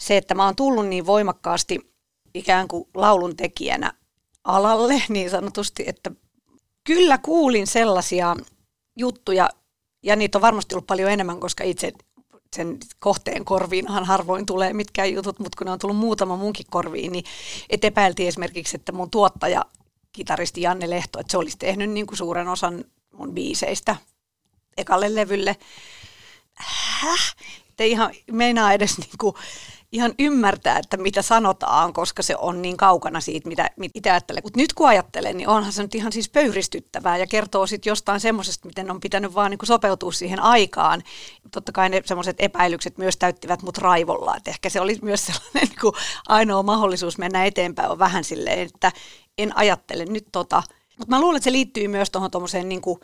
Se, 0.00 0.16
että 0.16 0.34
mä 0.34 0.44
oon 0.44 0.56
tullut 0.56 0.86
niin 0.86 1.06
voimakkaasti 1.06 1.92
ikään 2.34 2.68
kuin 2.68 2.88
laulun 2.94 3.36
tekijänä 3.36 3.92
alalle 4.44 5.02
niin 5.08 5.30
sanotusti, 5.30 5.84
että 5.86 6.10
kyllä 6.84 7.18
kuulin 7.18 7.66
sellaisia 7.66 8.36
juttuja, 8.96 9.48
ja 10.02 10.16
niitä 10.16 10.38
on 10.38 10.42
varmasti 10.42 10.74
ollut 10.74 10.86
paljon 10.86 11.10
enemmän, 11.10 11.40
koska 11.40 11.64
itse 11.64 11.92
sen 12.56 12.78
kohteen 12.98 13.44
korviinhan 13.44 14.04
harvoin 14.04 14.46
tulee 14.46 14.72
mitkään 14.72 15.12
jutut, 15.12 15.38
mutta 15.38 15.58
kun 15.58 15.64
ne 15.64 15.70
on 15.70 15.78
tullut 15.78 15.96
muutama 15.96 16.36
munkin 16.36 16.66
korviin, 16.70 17.12
niin 17.12 17.24
et 17.70 17.84
epäiltiin 17.84 18.28
esimerkiksi, 18.28 18.76
että 18.76 18.92
mun 18.92 19.10
tuottaja, 19.10 19.64
kitaristi 20.12 20.62
Janne 20.62 20.90
Lehto, 20.90 21.20
että 21.20 21.30
se 21.30 21.38
olisi 21.38 21.58
tehnyt 21.58 21.90
niin 21.90 22.06
kuin 22.06 22.18
suuren 22.18 22.48
osan 22.48 22.84
mun 23.12 23.34
biiseistä 23.34 23.96
ekalle 24.76 25.14
levylle. 25.14 25.56
Häh? 26.54 27.34
Että 27.68 27.84
ihan 27.84 28.14
meinaa 28.32 28.72
edes 28.72 28.98
niin 28.98 29.18
kuin 29.20 29.34
ihan 29.92 30.14
ymmärtää, 30.18 30.78
että 30.78 30.96
mitä 30.96 31.22
sanotaan, 31.22 31.92
koska 31.92 32.22
se 32.22 32.36
on 32.36 32.62
niin 32.62 32.76
kaukana 32.76 33.20
siitä, 33.20 33.48
mitä, 33.48 33.70
mitä 33.76 33.92
itse 33.94 34.10
ajattelee. 34.10 34.40
Mutta 34.44 34.60
nyt 34.60 34.72
kun 34.72 34.88
ajattelen, 34.88 35.36
niin 35.36 35.48
onhan 35.48 35.72
se 35.72 35.82
nyt 35.82 35.94
ihan 35.94 36.12
siis 36.12 36.28
pöyristyttävää 36.28 37.16
ja 37.16 37.26
kertoo 37.26 37.66
sitten 37.66 37.90
jostain 37.90 38.20
semmoisesta, 38.20 38.68
miten 38.68 38.90
on 38.90 39.00
pitänyt 39.00 39.34
vaan 39.34 39.50
niin 39.50 39.58
sopeutua 39.64 40.12
siihen 40.12 40.40
aikaan. 40.40 41.02
Totta 41.50 41.72
kai 41.72 41.88
ne 41.88 42.02
semmoiset 42.04 42.36
epäilykset 42.38 42.98
myös 42.98 43.16
täyttivät 43.16 43.62
mut 43.62 43.78
raivolla, 43.78 44.36
että 44.36 44.50
ehkä 44.50 44.70
se 44.70 44.80
oli 44.80 44.98
myös 45.02 45.26
sellainen 45.26 45.68
niin 45.68 45.92
ainoa 46.28 46.62
mahdollisuus 46.62 47.18
mennä 47.18 47.44
eteenpäin 47.44 47.90
on 47.90 47.98
vähän 47.98 48.24
silleen, 48.24 48.58
että 48.58 48.92
en 49.38 49.56
ajattele 49.56 50.04
nyt 50.04 50.26
tota. 50.32 50.62
Mutta 50.98 51.16
mä 51.16 51.20
luulen, 51.20 51.36
että 51.36 51.44
se 51.44 51.52
liittyy 51.52 51.88
myös 51.88 52.10
tuohon 52.10 52.30
tuommoiseen 52.30 52.68
niin 52.68 52.80
kuin 52.80 53.00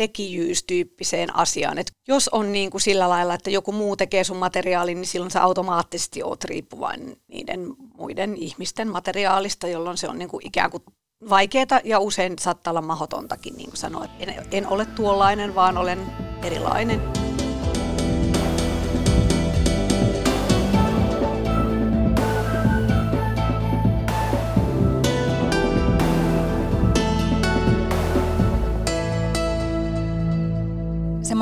tekijyystyyppiseen 0.00 1.36
asiaan. 1.36 1.78
Et 1.78 1.92
jos 2.08 2.28
on 2.28 2.52
niin 2.52 2.70
kuin 2.70 2.80
sillä 2.80 3.08
lailla, 3.08 3.34
että 3.34 3.50
joku 3.50 3.72
muu 3.72 3.96
tekee 3.96 4.24
sun 4.24 4.36
materiaalin, 4.36 4.96
niin 5.00 5.08
silloin 5.08 5.30
sä 5.30 5.42
automaattisesti 5.42 6.22
oot 6.22 6.44
riippuvainen 6.44 7.16
niiden 7.28 7.66
muiden 7.94 8.36
ihmisten 8.36 8.88
materiaalista, 8.88 9.68
jolloin 9.68 9.96
se 9.96 10.08
on 10.08 10.18
niin 10.18 10.28
kuin 10.28 10.46
ikään 10.46 10.70
kuin 10.70 10.82
vaikeaa 11.30 11.80
ja 11.84 11.98
usein 11.98 12.38
saattaa 12.38 12.70
olla 12.70 12.82
mahdotontakin, 12.82 13.56
niin 13.56 13.70
kuin 13.70 13.78
sanoin. 13.78 14.10
En, 14.18 14.34
en 14.50 14.68
ole 14.68 14.84
tuollainen, 14.84 15.54
vaan 15.54 15.76
olen 15.76 16.06
erilainen. 16.44 17.29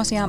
Semmoisia 0.05 0.29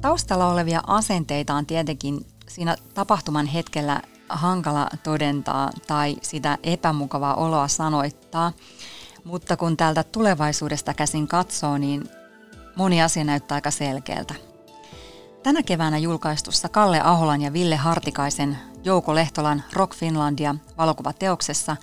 taustalla 0.00 0.48
olevia 0.48 0.80
asenteita 0.86 1.54
on 1.54 1.66
tietenkin 1.66 2.26
siinä 2.48 2.76
tapahtuman 2.94 3.46
hetkellä 3.46 4.02
hankala 4.28 4.88
todentaa 5.02 5.70
tai 5.86 6.16
sitä 6.22 6.58
epämukavaa 6.62 7.34
oloa 7.34 7.68
sanoittaa. 7.68 8.52
Mutta 9.24 9.56
kun 9.56 9.76
täältä 9.76 10.02
tulevaisuudesta 10.02 10.94
käsin 10.94 11.28
katsoo, 11.28 11.78
niin 11.78 12.04
moni 12.76 13.02
asia 13.02 13.24
näyttää 13.24 13.54
aika 13.54 13.70
selkeältä. 13.70 14.34
Tänä 15.42 15.62
keväänä 15.62 15.98
julkaistussa 15.98 16.68
Kalle 16.68 17.00
Aholan 17.00 17.42
ja 17.42 17.52
Ville 17.52 17.76
Hartikaisen 17.76 18.58
Jouko 18.84 19.14
Lehtolan 19.14 19.62
Rock 19.72 19.94
Finlandia 19.94 20.54
valokuvateoksessa 20.78 21.76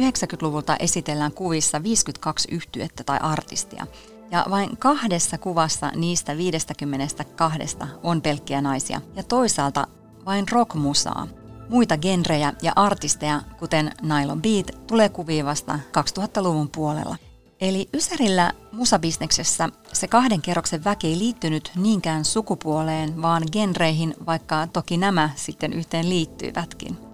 90-luvulta 0.00 0.76
esitellään 0.76 1.32
kuvissa 1.32 1.82
52 1.82 2.48
yhtyettä 2.50 3.04
tai 3.04 3.18
artistia– 3.22 3.86
ja 4.30 4.46
vain 4.50 4.76
kahdessa 4.76 5.38
kuvassa 5.38 5.92
niistä 5.94 6.36
52 6.36 7.58
on 8.02 8.22
pelkkiä 8.22 8.60
naisia. 8.60 9.00
Ja 9.16 9.22
toisaalta 9.22 9.86
vain 10.26 10.48
rockmusaa. 10.48 11.26
Muita 11.68 11.98
genrejä 11.98 12.52
ja 12.62 12.72
artisteja, 12.76 13.40
kuten 13.58 13.92
Nylon 14.02 14.42
Beat, 14.42 14.86
tulee 14.86 15.08
kuviin 15.08 15.46
vasta 15.46 15.78
2000-luvun 16.18 16.70
puolella. 16.74 17.16
Eli 17.60 17.88
Ysärillä 17.94 18.52
musabisneksessä 18.72 19.68
se 19.92 20.08
kahden 20.08 20.42
kerroksen 20.42 20.84
väki 20.84 21.06
ei 21.06 21.18
liittynyt 21.18 21.72
niinkään 21.76 22.24
sukupuoleen, 22.24 23.22
vaan 23.22 23.42
genreihin, 23.52 24.14
vaikka 24.26 24.66
toki 24.66 24.96
nämä 24.96 25.30
sitten 25.36 25.72
yhteen 25.72 26.08
liittyivätkin. 26.08 27.13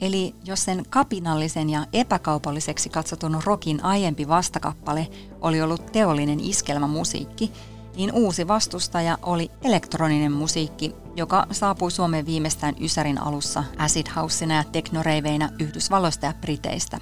Eli 0.00 0.34
jos 0.44 0.64
sen 0.64 0.84
kapinallisen 0.90 1.70
ja 1.70 1.86
epäkaupalliseksi 1.92 2.88
katsotun 2.88 3.40
rokin 3.44 3.84
aiempi 3.84 4.28
vastakappale 4.28 5.08
oli 5.40 5.62
ollut 5.62 5.92
teollinen 5.92 6.40
iskelmämusiikki, 6.40 7.52
niin 7.96 8.12
uusi 8.12 8.48
vastustaja 8.48 9.18
oli 9.22 9.50
elektroninen 9.62 10.32
musiikki, 10.32 10.94
joka 11.16 11.46
saapui 11.52 11.90
Suomeen 11.90 12.26
viimeistään 12.26 12.74
Ysärin 12.80 13.22
alussa 13.22 13.64
acid 13.78 14.06
houseina 14.16 14.54
ja 14.54 14.64
teknoreiveinä 14.64 15.48
Yhdysvalloista 15.58 16.26
ja 16.26 16.34
Briteistä. 16.40 16.98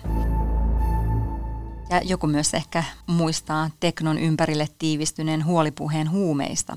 Ja 1.90 2.00
joku 2.04 2.26
myös 2.26 2.54
ehkä 2.54 2.84
muistaa 3.06 3.70
teknon 3.80 4.18
ympärille 4.18 4.68
tiivistyneen 4.78 5.44
huolipuheen 5.44 6.10
huumeista. 6.10 6.76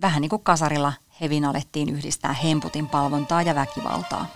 Vähän 0.00 0.20
niin 0.20 0.30
kuin 0.30 0.42
kasarilla 0.42 0.92
hevin 1.20 1.44
alettiin 1.44 1.88
yhdistää 1.88 2.32
hemputin 2.32 2.88
palvontaa 2.88 3.42
ja 3.42 3.54
väkivaltaa. 3.54 4.26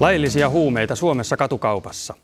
Laillisia 0.00 0.48
huumeita 0.48 0.96
Suomessa 0.96 1.36
katukaupassa. 1.36 2.14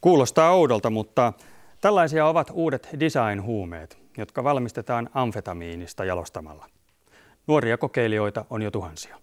Kuulostaa 0.00 0.50
oudolta, 0.50 0.90
mutta 0.90 1.32
tällaisia 1.80 2.26
ovat 2.26 2.50
uudet 2.54 2.88
design-huumeet, 3.00 3.98
jotka 4.18 4.44
valmistetaan 4.44 5.10
amfetamiinista 5.14 6.04
jalostamalla. 6.04 6.66
Nuoria 7.46 7.78
kokeilijoita 7.78 8.44
on 8.50 8.62
jo 8.62 8.70
tuhansia. 8.70 9.16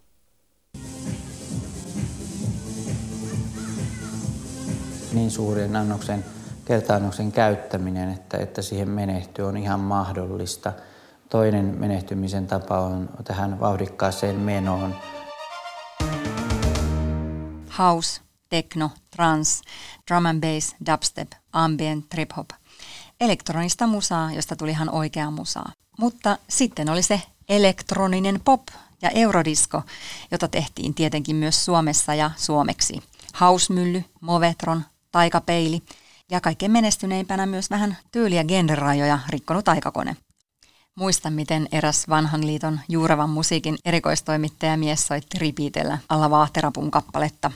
Niin 5.14 5.32
suuren 5.32 5.76
annoksen 5.76 6.26
kertaannoksen 6.66 7.32
käyttäminen, 7.32 8.14
että, 8.14 8.38
että 8.38 8.62
siihen 8.62 8.90
menehtyy, 8.90 9.46
on 9.46 9.58
ihan 9.58 9.80
mahdollista. 9.80 10.74
Toinen 11.30 11.66
menehtymisen 11.66 12.48
tapa 12.48 12.80
on 12.80 13.10
tähän 13.24 13.60
vauhdikkaaseen 13.60 14.36
menoon 14.36 14.96
house, 17.80 18.22
techno, 18.50 18.90
trance, 19.16 19.64
drum 20.08 20.26
and 20.26 20.42
bass, 20.42 20.76
dubstep, 20.86 21.32
ambient, 21.54 22.10
trip 22.10 22.32
hop. 22.38 22.50
Elektronista 23.22 23.88
musaa, 23.88 24.32
josta 24.32 24.56
tuli 24.56 24.72
ihan 24.72 24.90
oikea 24.90 25.32
musaa. 25.32 25.72
Mutta 26.00 26.38
sitten 26.50 26.90
oli 26.90 27.04
se 27.04 27.22
elektroninen 27.50 28.42
pop 28.46 28.62
ja 29.02 29.10
eurodisko, 29.10 29.82
jota 30.32 30.48
tehtiin 30.48 30.94
tietenkin 30.94 31.36
myös 31.36 31.66
Suomessa 31.66 32.16
ja 32.16 32.32
suomeksi. 32.38 33.04
Hausmylly, 33.34 34.04
Movetron, 34.22 34.86
Taikapeili 35.12 35.82
ja 36.32 36.42
kaikkein 36.42 36.72
menestyneimpänä 36.72 37.46
myös 37.46 37.70
vähän 37.70 37.98
tyyliä 38.12 38.44
genrerajoja 38.44 39.20
rikkonut 39.30 39.68
aikakone. 39.68 40.18
Muistan, 40.97 41.34
miten 41.34 41.67
eräs 41.71 42.10
vanhan 42.10 42.47
liiton 42.47 42.80
juuravan 42.89 43.30
musiikin 43.30 43.77
erikoistoimittaja 43.86 44.77
mies 44.77 45.08
soitti 45.08 45.39
ripiitellä 45.39 45.97
alla 46.10 46.30
vaahterapun 46.30 46.91
kappaletta. 46.91 47.51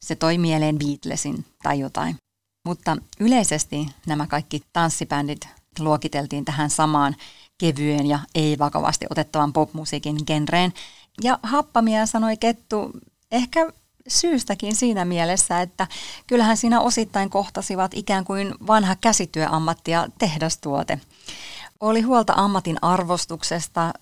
Se 0.00 0.16
toi 0.16 0.38
mieleen 0.38 0.78
Beatlesin 0.78 1.44
tai 1.62 1.78
jotain. 1.78 2.16
Mutta 2.64 2.96
yleisesti 3.20 3.88
nämä 4.06 4.26
kaikki 4.26 4.62
tanssibändit 4.72 5.48
luokiteltiin 5.78 6.44
tähän 6.44 6.70
samaan 6.70 7.16
kevyen 7.58 8.06
ja 8.06 8.18
ei 8.34 8.58
vakavasti 8.58 9.06
otettavan 9.10 9.52
popmusiikin 9.52 10.16
genreen. 10.26 10.72
Ja 11.22 11.38
happamia 11.42 12.06
sanoi 12.06 12.36
Kettu 12.36 12.90
ehkä 13.32 13.72
syystäkin 14.08 14.76
siinä 14.76 15.04
mielessä, 15.04 15.60
että 15.60 15.86
kyllähän 16.26 16.56
siinä 16.56 16.80
osittain 16.80 17.30
kohtasivat 17.30 17.90
ikään 17.94 18.24
kuin 18.24 18.54
vanha 18.66 18.96
käsityöammatti 18.96 19.90
ja 19.90 20.08
tehdastuote. 20.18 21.00
Oli 21.80 22.00
huolta 22.00 22.32
ammatin 22.36 22.78
arvostuksesta, 22.82 23.92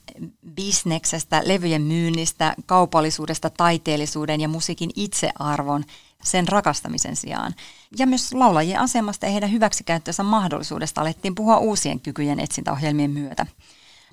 bisneksestä, 0.55 1.43
levyjen 1.45 1.83
myynnistä, 1.83 2.55
kaupallisuudesta, 2.67 3.51
taiteellisuuden 3.51 4.41
ja 4.41 4.49
musiikin 4.49 4.91
itsearvon 4.97 5.85
sen 6.23 6.49
rakastamisen 6.49 7.17
sijaan. 7.17 7.55
Ja 7.99 8.07
myös 8.07 8.35
laulajien 8.35 8.81
asemasta 8.81 9.27
ja 9.27 9.33
heidän 9.33 9.53
hyväksikäyttöönsä 9.53 10.23
mahdollisuudesta 10.23 11.01
alettiin 11.01 11.35
puhua 11.35 11.59
uusien 11.59 12.01
kykyjen 12.01 12.41
etsintäohjelmien 12.41 13.11
myötä. 13.11 13.47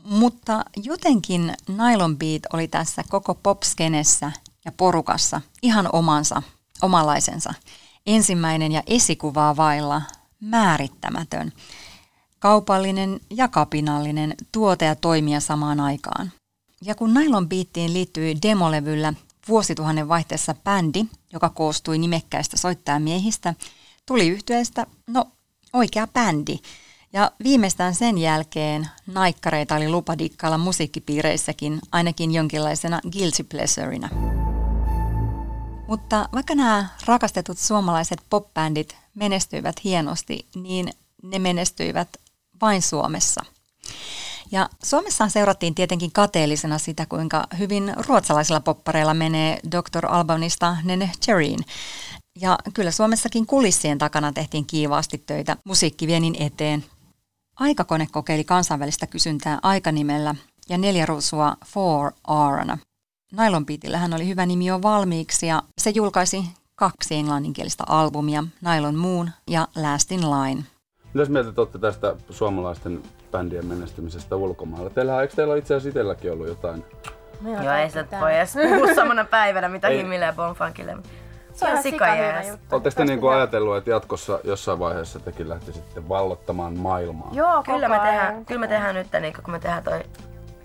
Mutta 0.04 0.65
jotenkin 0.76 1.54
Nylon 1.67 2.17
Beat 2.17 2.41
oli 2.54 2.67
tässä 2.67 3.04
koko 3.10 3.36
popskenessä 3.36 4.32
ja 4.65 4.71
porukassa 4.71 5.41
ihan 5.62 5.89
omansa, 5.93 6.41
omanlaisensa. 6.82 7.54
Ensimmäinen 8.06 8.71
ja 8.71 8.84
esikuvaa 8.88 9.56
vailla 9.56 10.02
määrittämätön– 10.39 11.54
kaupallinen 12.43 13.19
ja 13.29 13.47
kapinallinen 13.47 14.36
tuote 14.51 14.86
ja 14.86 14.95
toimija 14.95 15.39
samaan 15.39 15.79
aikaan. 15.79 16.32
Ja 16.82 16.95
kun 16.95 17.13
Nylon 17.13 17.49
Beattiin 17.49 17.93
liittyi 17.93 18.38
demolevyllä 18.41 19.13
vuosituhannen 19.47 20.08
vaihteessa 20.08 20.56
bändi, 20.63 21.06
joka 21.34 21.49
koostui 21.49 21.97
nimekkäistä 21.97 22.58
soittajamiehistä, 22.58 23.53
tuli 24.06 24.27
yhtyeestä, 24.27 24.88
no 25.08 25.25
oikea 25.73 26.08
bändi. 26.08 26.60
Ja 27.13 27.32
viimeistään 27.43 27.95
sen 27.95 28.17
jälkeen 28.17 28.88
naikkareita 29.08 29.75
oli 29.75 29.89
lupa 29.89 30.17
dikkailla 30.17 30.58
musiikkipiireissäkin, 30.58 31.79
ainakin 31.91 32.32
jonkinlaisena 32.32 33.01
guilty 33.12 33.43
pleasureina. 33.43 34.10
Mutta 35.88 36.29
vaikka 36.34 36.56
nämä 36.56 36.88
rakastetut 37.06 37.58
suomalaiset 37.58 38.21
popbändit 38.29 38.97
menestyivät 39.15 39.84
hienosti, 39.84 40.45
niin 40.56 40.89
ne 41.23 41.39
menestyivät 41.39 42.10
vain 42.62 42.82
Suomessa. 42.82 43.46
Ja 44.52 44.70
Suomessaan 44.84 45.30
seurattiin 45.30 45.76
tietenkin 45.76 46.12
kateellisena 46.12 46.78
sitä, 46.78 47.06
kuinka 47.06 47.44
hyvin 47.58 47.94
ruotsalaisilla 48.08 48.60
poppareilla 48.60 49.13
menee 49.13 49.60
Dr. 49.72 50.06
Albanista 50.06 50.78
Nene 50.84 51.12
Cherryin. 51.22 51.60
Ja 52.39 52.58
kyllä 52.74 52.92
Suomessakin 52.92 53.46
kulissien 53.46 53.98
takana 53.98 54.34
tehtiin 54.34 54.66
kiivaasti 54.66 55.24
töitä 55.26 55.58
musiikkivienin 55.63 56.36
eteen. 56.39 56.86
Aikakone 57.60 58.08
kokeili 58.12 58.44
kansainvälistä 58.44 59.08
kysyntää 59.08 59.60
aikanimellä 59.63 60.36
ja 60.70 60.78
neljä 60.78 61.06
ruusua 61.06 61.58
4 61.76 62.10
r 62.50 62.78
Nylon 63.32 63.66
Beatillähän 63.66 64.13
oli 64.13 64.28
hyvä 64.28 64.46
nimi 64.46 64.66
jo 64.66 64.82
valmiiksi 64.82 65.48
ja 65.48 65.63
se 65.82 65.89
julkaisi 65.89 66.46
kaksi 66.76 67.16
englanninkielistä 67.16 67.84
albumia, 67.88 68.44
Nylon 68.62 68.96
Moon 68.96 69.32
ja 69.48 69.68
Last 69.76 70.12
in 70.12 70.22
Line. 70.22 70.63
Mitäs 71.13 71.30
mieltä 71.30 71.52
te 71.52 71.62
olette 71.62 71.80
tästä 71.80 72.15
suomalaisten 72.30 73.04
bändien 73.32 73.65
menestymisestä 73.65 74.36
ulkomailla? 74.36 74.89
Teillä, 74.89 75.21
eikö 75.21 75.36
teillä 75.36 75.56
itse 75.56 75.76
asiassa 75.76 75.89
itselläkin 75.89 76.32
ollut 76.32 76.47
jotain? 76.47 76.86
Joo, 77.43 77.73
ei 77.73 77.89
se 77.89 78.06
voi 78.19 78.36
edes 78.36 78.54
puhua 78.69 78.95
samana 78.95 79.26
päivänä, 79.26 79.69
mitä 79.69 79.89
Himmille 79.89 80.26
ja 80.26 80.34
Bonfunkille. 80.34 80.97
Se 81.54 81.65
on 81.65 81.84
sikajees. 81.84 82.47
Oletteko 82.71 82.95
te 82.95 83.06
niinku 83.06 83.28
ajatellut, 83.28 83.78
että 83.78 83.89
jatkossa 83.89 84.39
jossain 84.43 84.80
vaiheessa 84.80 85.19
tekin 85.19 85.49
lähtisitte 85.49 86.10
vallottamaan 86.10 86.80
maailmaa? 86.80 87.30
Joo, 87.32 87.63
kyllä 87.63 87.89
me, 87.89 87.99
tehdään, 87.99 88.45
kyllä 88.45 88.60
me 88.60 88.67
tehdään 88.67 88.95
nyt, 88.95 89.08
niin 89.21 89.34
kun 89.34 89.52
me 89.52 89.60
tehdään 89.60 89.84
toi 89.84 90.04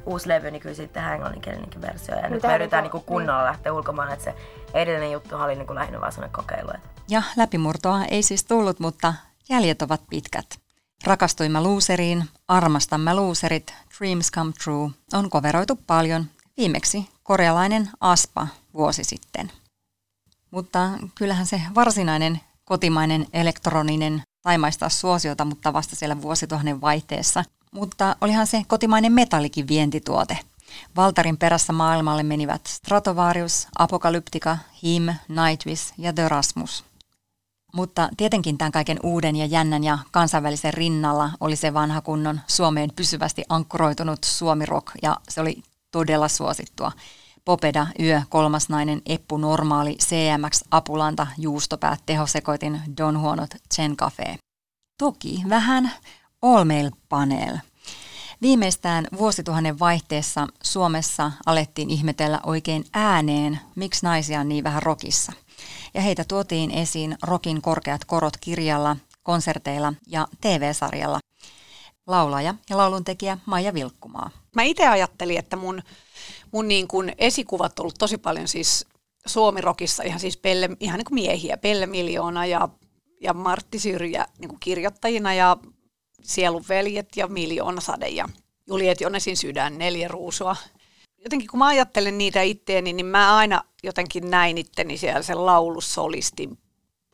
uusi 0.07 0.29
levy, 0.29 0.51
niin 0.51 0.61
kyllä 0.61 0.75
siitä 0.75 0.93
tehdään 0.93 1.15
englanninkielinenkin 1.15 1.83
versio. 1.83 2.15
Ja 2.15 2.29
nyt 2.29 2.43
me 2.43 2.55
yritetään 2.55 2.83
niinku 2.83 3.01
kunnolla 3.01 3.45
lähteä 3.45 3.73
ulkomaan, 3.73 4.13
että 4.13 4.25
se 4.25 4.35
edellinen 4.75 5.13
juttu 5.13 5.37
oli 5.37 5.55
niinku 5.55 5.75
lähinnä 5.75 6.01
vaan 6.01 6.13
sellainen 6.13 6.37
kokeilu. 6.37 6.71
Ja 7.09 7.23
läpimurtoa 7.37 8.05
ei 8.05 8.23
siis 8.23 8.45
tullut, 8.45 8.81
mutta 8.81 9.15
jäljet 9.49 9.83
ovat 9.83 10.03
pitkät. 10.11 10.61
Rakastuimme 11.05 11.61
luuseriin, 11.61 12.29
armastamme 12.49 13.15
luuserit, 13.15 13.75
Dreams 13.99 14.31
Come 14.31 14.53
True 14.65 14.91
on 15.13 15.31
koveroitu 15.31 15.77
paljon, 15.87 16.27
viimeksi 16.57 17.09
korealainen 17.23 17.91
Aspa 18.01 18.47
vuosi 18.75 19.05
sitten. 19.05 19.53
Mutta 20.51 20.91
kyllähän 21.15 21.47
se 21.47 21.63
varsinainen 21.75 22.41
kotimainen 22.65 23.27
elektroninen 23.33 24.23
sai 24.43 24.59
maistaa 24.59 24.89
suosiota, 24.89 25.45
mutta 25.45 25.73
vasta 25.73 25.97
siellä 25.97 26.23
vuosituhannen 26.23 26.81
vaihteessa. 26.81 27.45
Mutta 27.73 28.17
olihan 28.21 28.47
se 28.47 28.63
kotimainen 28.67 29.13
metallikin 29.13 29.69
vientituote. 29.69 30.39
Valtarin 30.97 31.37
perässä 31.37 31.73
maailmalle 31.73 32.23
menivät 32.23 32.67
Stratovarius, 32.67 33.69
Apokalyptika, 33.79 34.59
Him, 34.83 35.03
Nightwish 35.29 35.93
ja 35.99 36.13
The 36.13 36.29
Rasmus. 36.29 36.85
Mutta 37.75 38.09
tietenkin 38.17 38.59
tämän 38.59 38.73
kaiken 38.73 38.99
uuden 39.03 39.37
ja 39.37 39.47
jännän 39.47 39.85
ja 39.85 39.99
kansainvälisen 40.11 40.75
rinnalla 40.75 41.31
oli 41.41 41.57
se 41.57 41.75
vanha 41.75 42.01
kunnon 42.01 42.41
Suomeen 42.47 42.91
pysyvästi 42.97 43.45
ankkuroitunut 43.49 44.25
Suomi 44.25 44.67
Rock 44.67 44.87
ja 45.03 45.17
se 45.29 45.41
oli 45.41 45.63
todella 45.91 46.29
suosittua. 46.29 46.93
Popeda, 47.45 47.87
Yö, 48.01 48.23
Kolmas 48.29 48.69
nainen, 48.69 49.03
Eppu 49.07 49.37
Normaali, 49.37 49.97
CMX, 49.97 50.65
Apulanta, 50.71 51.27
Juustopäät, 51.39 52.01
Tehosekoitin, 52.07 52.81
Don 52.97 53.21
Huonot, 53.21 53.51
Chen 53.75 53.97
Cafe. 53.97 54.39
Toki 54.99 55.43
vähän 55.49 55.93
All 56.43 56.65
Mail 56.65 56.91
Panel. 57.09 57.57
Viimeistään 58.43 59.07
vuosituhannen 59.19 59.79
vaihteessa 59.79 60.47
Suomessa 60.63 61.33
alettiin 61.47 61.91
ihmetellä 61.91 62.41
oikein 62.47 62.85
ääneen, 62.93 63.61
miksi 63.75 64.07
naisia 64.07 64.41
on 64.41 64.49
niin 64.49 64.65
vähän 64.65 64.83
rokissa. 64.83 65.33
Ja 65.95 66.01
heitä 66.01 66.25
tuotiin 66.25 66.71
esiin 66.71 67.17
rokin 67.23 67.63
korkeat 67.63 68.05
korot 68.05 68.37
kirjalla, 68.41 68.97
konserteilla 69.23 69.95
ja 70.07 70.29
TV-sarjalla. 70.41 71.19
Laulaja 72.07 72.55
ja 72.71 72.77
lauluntekijä 72.77 73.39
Maija 73.47 73.75
Vilkkumaa. 73.75 74.31
Mä 74.57 74.63
itse 74.63 74.89
ajattelin, 74.89 75.39
että 75.39 75.57
mun 75.57 75.83
mun 76.53 76.69
niin 76.69 76.89
kuin 76.89 77.13
esikuvat 77.19 77.79
on 77.79 77.83
ollut 77.83 77.99
tosi 77.99 78.19
paljon 78.19 78.49
siis 78.49 78.87
Suomirokissa 79.27 80.03
ihan 80.03 80.21
siis 80.21 80.37
Pelle, 80.37 80.71
ihan 80.81 80.99
niin 80.99 81.05
kuin 81.05 81.15
miehiä, 81.15 81.57
Pelle 81.57 81.87
Miljoona 81.87 82.47
ja, 82.47 82.69
ja 83.21 83.35
Martti 83.35 83.79
Syrjä 83.79 84.27
niin 84.39 84.49
kuin 84.49 84.61
kirjoittajina 84.61 85.35
ja 85.35 85.57
Sielun 86.23 86.65
veljet 86.69 87.17
ja 87.17 87.27
Miljoona 87.27 87.81
Sade 87.81 88.09
ja 88.09 88.29
Juliet 88.67 89.01
Jonesin 89.01 89.37
sydän, 89.37 89.79
neljä 89.79 90.09
ruusua. 90.09 90.57
Jotenkin 91.25 91.49
kun 91.49 91.59
mä 91.59 91.67
ajattelen 91.67 92.19
niitä 92.19 92.43
itteeni, 92.43 92.93
niin 92.93 93.07
mä 93.07 93.37
aina 93.37 93.63
jotenkin 93.83 94.31
näin 94.31 94.59
itteni 94.59 94.99
siellä 94.99 95.23
sen 95.23 95.47
laulusolistin 95.47 96.59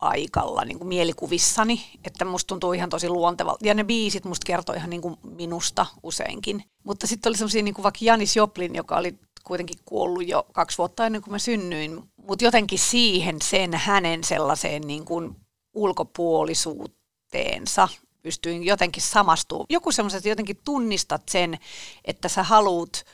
paikalla 0.01 0.64
niin 0.64 0.79
kuin 0.79 0.88
mielikuvissani, 0.88 1.85
että 2.05 2.25
musta 2.25 2.49
tuntuu 2.49 2.73
ihan 2.73 2.90
tosi 2.90 3.09
luontevalta. 3.09 3.67
Ja 3.67 3.75
ne 3.75 3.85
biisit 3.85 4.25
musta 4.25 4.47
kertoo 4.47 4.75
ihan 4.75 4.90
niin 4.90 5.03
kuin 5.03 5.17
minusta 5.23 5.87
useinkin. 6.03 6.64
Mutta 6.85 7.07
sitten 7.07 7.31
oli 7.31 7.37
semmoisia 7.37 7.62
niin 7.62 7.75
kuin 7.75 7.83
vaikka 7.83 7.99
Janis 8.03 8.37
Joplin, 8.37 8.75
joka 8.75 8.97
oli 8.97 9.14
kuitenkin 9.45 9.79
kuollut 9.85 10.29
jo 10.29 10.47
kaksi 10.53 10.79
vuotta 10.79 11.07
ennen 11.07 11.23
kuin 11.23 11.33
mä 11.33 11.38
synnyin. 11.38 12.03
Mutta 12.17 12.45
jotenkin 12.45 12.79
siihen 12.79 13.37
sen 13.43 13.75
hänen 13.75 14.25
sellaiseen 14.25 14.83
niin 14.83 15.05
kuin 15.05 15.37
ulkopuolisuuteensa 15.75 17.88
pystyin 18.23 18.64
jotenkin 18.64 19.03
samastumaan. 19.03 19.67
Joku 19.69 19.93
semmoiset 19.93 20.25
jotenkin 20.25 20.61
tunnistat 20.64 21.23
sen, 21.31 21.59
että 22.05 22.29
sä 22.29 22.43
haluut 22.43 23.05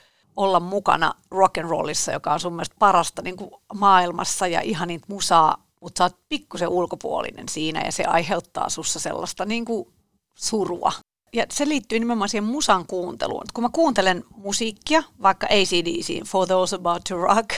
olla 0.40 0.61
mukana 0.61 1.14
rock 1.31 1.59
and 1.59 1.68
rollissa, 1.68 2.12
joka 2.12 2.33
on 2.33 2.40
sun 2.40 2.53
mielestä 2.53 2.76
parasta 2.79 3.22
niin 3.22 3.37
kuin 3.37 3.50
maailmassa 3.74 4.46
ja 4.46 4.61
ihan 4.61 4.88
niitä 4.88 5.07
musaa 5.09 5.70
mutta 5.81 5.98
sä 5.98 6.05
oot 6.05 6.16
pikkusen 6.29 6.68
ulkopuolinen 6.68 7.48
siinä 7.48 7.83
ja 7.85 7.92
se 7.92 8.05
aiheuttaa 8.05 8.68
sussa 8.68 9.00
sellaista 9.00 9.44
niin 9.44 9.64
kuin 9.64 9.88
surua. 10.35 10.92
Ja 11.33 11.46
se 11.50 11.68
liittyy 11.68 11.98
nimenomaan 11.98 12.29
siihen 12.29 12.44
musan 12.44 12.87
kuunteluun. 12.87 13.44
Kun 13.55 13.64
mä 13.64 13.70
kuuntelen 13.72 14.24
musiikkia, 14.37 15.03
vaikka 15.22 15.46
ACDC, 15.46 16.26
For 16.26 16.46
Those 16.46 16.76
About 16.76 17.05
to 17.09 17.16
Rock, 17.16 17.50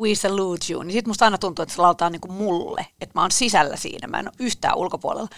We 0.00 0.14
Salute 0.14 0.72
You, 0.72 0.82
niin 0.82 0.92
sit 0.92 1.06
musta 1.06 1.24
aina 1.24 1.38
tuntuu, 1.38 1.62
että 1.62 1.74
se 1.74 1.80
lautaa 1.82 2.10
niin 2.10 2.20
kuin 2.20 2.32
mulle, 2.32 2.86
että 3.00 3.18
mä 3.18 3.22
oon 3.22 3.30
sisällä 3.30 3.76
siinä, 3.76 4.08
mä 4.08 4.18
en 4.18 4.28
ole 4.28 4.34
yhtään 4.38 4.76
ulkopuolella. 4.76 5.28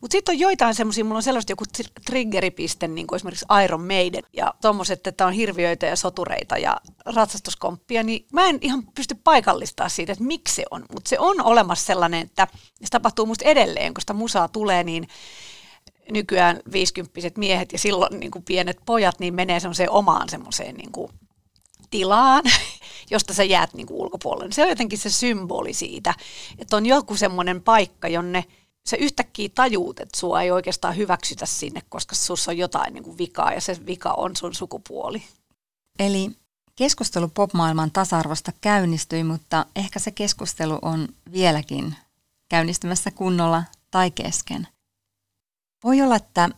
Mutta 0.00 0.12
sitten 0.12 0.32
on 0.32 0.38
joitain 0.38 0.74
semmoisia, 0.74 1.04
mulla 1.04 1.16
on 1.16 1.22
sellaista 1.22 1.52
joku 1.52 1.64
triggeripiste, 2.06 2.88
niin 2.88 3.06
kuin 3.06 3.16
esimerkiksi 3.16 3.46
Iron 3.64 3.80
Maiden 3.80 4.22
ja 4.32 4.54
tommoset, 4.60 5.06
että 5.06 5.26
on 5.26 5.32
hirviöitä 5.32 5.86
ja 5.86 5.96
sotureita 5.96 6.58
ja 6.58 6.80
ratsastuskomppia, 7.04 8.02
niin 8.02 8.26
mä 8.32 8.48
en 8.48 8.58
ihan 8.60 8.86
pysty 8.94 9.14
paikallistamaan 9.24 9.90
siitä, 9.90 10.12
että 10.12 10.24
miksi 10.24 10.54
se 10.54 10.64
on. 10.70 10.84
Mutta 10.92 11.08
se 11.08 11.18
on 11.18 11.40
olemassa 11.40 11.86
sellainen, 11.86 12.22
että 12.22 12.48
se 12.80 12.88
tapahtuu 12.90 13.26
musta 13.26 13.44
edelleen, 13.44 13.94
kun 13.94 14.00
sitä 14.00 14.12
musaa 14.12 14.48
tulee, 14.48 14.84
niin 14.84 15.08
nykyään 16.10 16.60
viisikymppiset 16.72 17.36
miehet 17.36 17.72
ja 17.72 17.78
silloin 17.78 18.20
niin 18.20 18.30
kuin 18.30 18.44
pienet 18.44 18.78
pojat, 18.86 19.20
niin 19.20 19.34
menee 19.34 19.60
semmoiseen 19.60 19.90
omaan 19.90 20.28
semmoiseen 20.28 20.74
niin 20.74 20.92
kuin 20.92 21.12
tilaan, 21.90 22.44
josta 23.10 23.34
sä 23.34 23.44
jäät 23.44 23.74
niin 23.74 23.86
kuin 23.86 24.00
ulkopuolelle. 24.00 24.52
Se 24.52 24.62
on 24.62 24.68
jotenkin 24.68 24.98
se 24.98 25.10
symboli 25.10 25.72
siitä, 25.72 26.14
että 26.58 26.76
on 26.76 26.86
joku 26.86 27.16
semmoinen 27.16 27.62
paikka, 27.62 28.08
jonne– 28.08 28.44
se 28.88 28.96
yhtäkkiä 28.96 29.48
tajuut, 29.54 30.00
että 30.00 30.18
sua 30.18 30.42
ei 30.42 30.50
oikeastaan 30.50 30.96
hyväksytä 30.96 31.46
sinne, 31.46 31.82
koska 31.88 32.14
sus 32.14 32.48
on 32.48 32.58
jotain 32.58 32.94
niin 32.94 33.04
kuin 33.04 33.18
vikaa 33.18 33.52
ja 33.52 33.60
se 33.60 33.86
vika 33.86 34.12
on 34.12 34.36
sun 34.36 34.54
sukupuoli. 34.54 35.22
Eli 35.98 36.30
keskustelu 36.76 37.28
popmaailman 37.28 37.90
tasa-arvosta 37.90 38.52
käynnistyi, 38.60 39.24
mutta 39.24 39.66
ehkä 39.76 39.98
se 39.98 40.10
keskustelu 40.10 40.78
on 40.82 41.08
vieläkin 41.32 41.96
käynnistymässä 42.48 43.10
kunnolla 43.10 43.64
tai 43.90 44.10
kesken. 44.10 44.68
Voi 45.84 46.02
olla, 46.02 46.16
että 46.16 46.48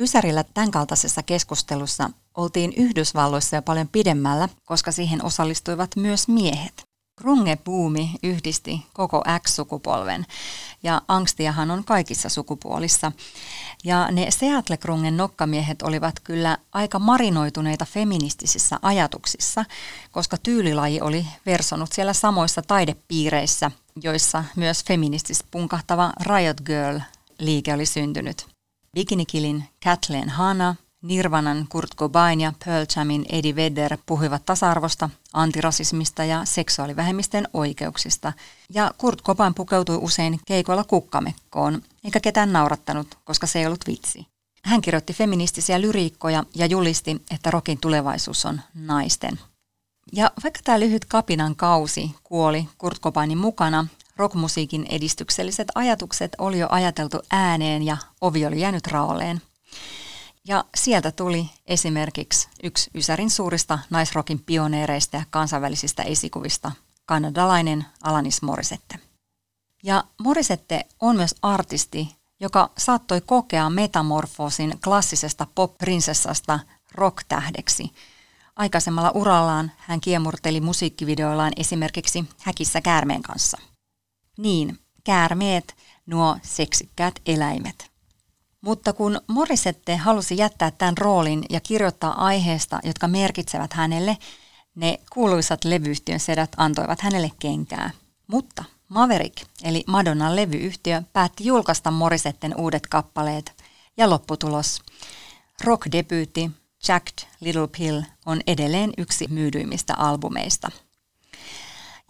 Ysärillä 0.00 0.44
tämän 0.44 0.70
kaltaisessa 0.70 1.22
keskustelussa 1.22 2.10
oltiin 2.34 2.72
Yhdysvalloissa 2.76 3.56
jo 3.56 3.62
paljon 3.62 3.88
pidemmällä, 3.88 4.48
koska 4.64 4.92
siihen 4.92 5.24
osallistuivat 5.24 5.96
myös 5.96 6.28
miehet. 6.28 6.87
Grunge-buumi 7.18 8.10
yhdisti 8.22 8.86
koko 8.92 9.22
X-sukupolven 9.38 10.26
ja 10.82 11.02
angstiahan 11.08 11.70
on 11.70 11.84
kaikissa 11.84 12.28
sukupuolissa. 12.28 13.12
Ja 13.84 14.08
ne 14.12 14.30
Seattle-grungen 14.30 15.16
nokkamiehet 15.16 15.82
olivat 15.82 16.20
kyllä 16.24 16.58
aika 16.72 16.98
marinoituneita 16.98 17.84
feministisissä 17.84 18.78
ajatuksissa, 18.82 19.64
koska 20.12 20.36
tyylilaji 20.42 21.00
oli 21.00 21.26
versonut 21.46 21.92
siellä 21.92 22.12
samoissa 22.12 22.62
taidepiireissä, 22.62 23.70
joissa 24.02 24.44
myös 24.56 24.84
feministis 24.84 25.44
punkahtava 25.50 26.12
Riot 26.20 26.60
Girl-liike 26.60 27.74
oli 27.74 27.86
syntynyt. 27.86 28.46
Bikinikilin 28.94 29.64
Kathleen 29.84 30.28
Hanna– 30.28 30.74
Nirvanan 31.02 31.66
Kurt 31.68 31.94
Cobain 31.96 32.40
ja 32.40 32.52
Pearl 32.64 32.86
Jamin 32.96 33.26
Eddie 33.32 33.56
Vedder 33.56 33.98
puhuivat 34.06 34.46
tasa-arvosta, 34.46 35.10
antirasismista 35.32 36.24
ja 36.24 36.44
seksuaalivähemmisten 36.44 37.48
oikeuksista. 37.52 38.32
Ja 38.74 38.90
Kurt 38.98 39.22
Cobain 39.22 39.54
pukeutui 39.54 39.96
usein 39.96 40.40
keikoilla 40.46 40.84
kukkamekkoon, 40.84 41.82
eikä 42.04 42.20
ketään 42.20 42.52
naurattanut, 42.52 43.18
koska 43.24 43.46
se 43.46 43.58
ei 43.58 43.66
ollut 43.66 43.86
vitsi. 43.86 44.26
Hän 44.64 44.80
kirjoitti 44.80 45.12
feministisiä 45.12 45.80
lyriikkoja 45.80 46.44
ja 46.54 46.66
julisti, 46.66 47.22
että 47.30 47.50
rokin 47.50 47.78
tulevaisuus 47.80 48.46
on 48.46 48.60
naisten. 48.74 49.40
Ja 50.12 50.30
vaikka 50.42 50.60
tämä 50.64 50.80
lyhyt 50.80 51.04
kapinan 51.04 51.56
kausi 51.56 52.14
kuoli 52.24 52.68
Kurt 52.78 53.00
Cobainin 53.00 53.38
mukana, 53.38 53.86
rockmusiikin 54.16 54.86
edistykselliset 54.90 55.68
ajatukset 55.74 56.32
oli 56.38 56.58
jo 56.58 56.66
ajateltu 56.70 57.20
ääneen 57.30 57.82
ja 57.82 57.96
ovi 58.20 58.46
oli 58.46 58.60
jäänyt 58.60 58.86
raolleen. 58.86 59.40
Ja 60.48 60.64
sieltä 60.76 61.12
tuli 61.12 61.50
esimerkiksi 61.66 62.48
yksi 62.62 62.90
Ysärin 62.94 63.30
suurista 63.30 63.78
naisrokin 63.90 64.40
pioneereista 64.40 65.16
ja 65.16 65.22
kansainvälisistä 65.30 66.02
esikuvista, 66.02 66.72
kanadalainen 67.06 67.86
Alanis 68.02 68.42
Morissette. 68.42 68.98
Ja 69.82 70.04
Morissette 70.20 70.86
on 71.00 71.16
myös 71.16 71.34
artisti, 71.42 72.16
joka 72.40 72.70
saattoi 72.78 73.20
kokea 73.20 73.70
metamorfoosin 73.70 74.80
klassisesta 74.84 75.46
pop-prinsessasta 75.54 76.60
rock-tähdeksi. 76.94 77.92
Aikaisemmalla 78.56 79.10
urallaan 79.10 79.72
hän 79.76 80.00
kiemurteli 80.00 80.60
musiikkivideoillaan 80.60 81.52
esimerkiksi 81.56 82.24
Häkissä 82.42 82.80
käärmeen 82.80 83.22
kanssa. 83.22 83.58
Niin, 84.38 84.78
käärmeet, 85.04 85.76
nuo 86.06 86.38
seksikkäät 86.42 87.14
eläimet. 87.26 87.97
Mutta 88.60 88.92
kun 88.92 89.20
Morisette 89.26 89.96
halusi 89.96 90.36
jättää 90.36 90.70
tämän 90.70 90.98
roolin 90.98 91.44
ja 91.50 91.60
kirjoittaa 91.60 92.24
aiheesta, 92.24 92.80
jotka 92.84 93.08
merkitsevät 93.08 93.72
hänelle, 93.72 94.16
ne 94.74 94.98
kuuluisat 95.12 95.64
levyyhtiön 95.64 96.20
sedät 96.20 96.50
antoivat 96.56 97.00
hänelle 97.00 97.30
kenkää. 97.38 97.90
Mutta 98.26 98.64
Maverick, 98.88 99.46
eli 99.64 99.84
Madonnan 99.86 100.36
levyyhtiö, 100.36 101.02
päätti 101.12 101.44
julkaista 101.44 101.90
Morisetten 101.90 102.56
uudet 102.56 102.86
kappaleet. 102.86 103.52
Ja 103.96 104.10
lopputulos. 104.10 104.82
Rock-debyytti 105.64 106.50
Jacked 106.88 107.28
Little 107.40 107.68
Pill 107.78 108.02
on 108.26 108.40
edelleen 108.46 108.92
yksi 108.98 109.26
myydyimmistä 109.30 109.94
albumeista. 109.96 110.70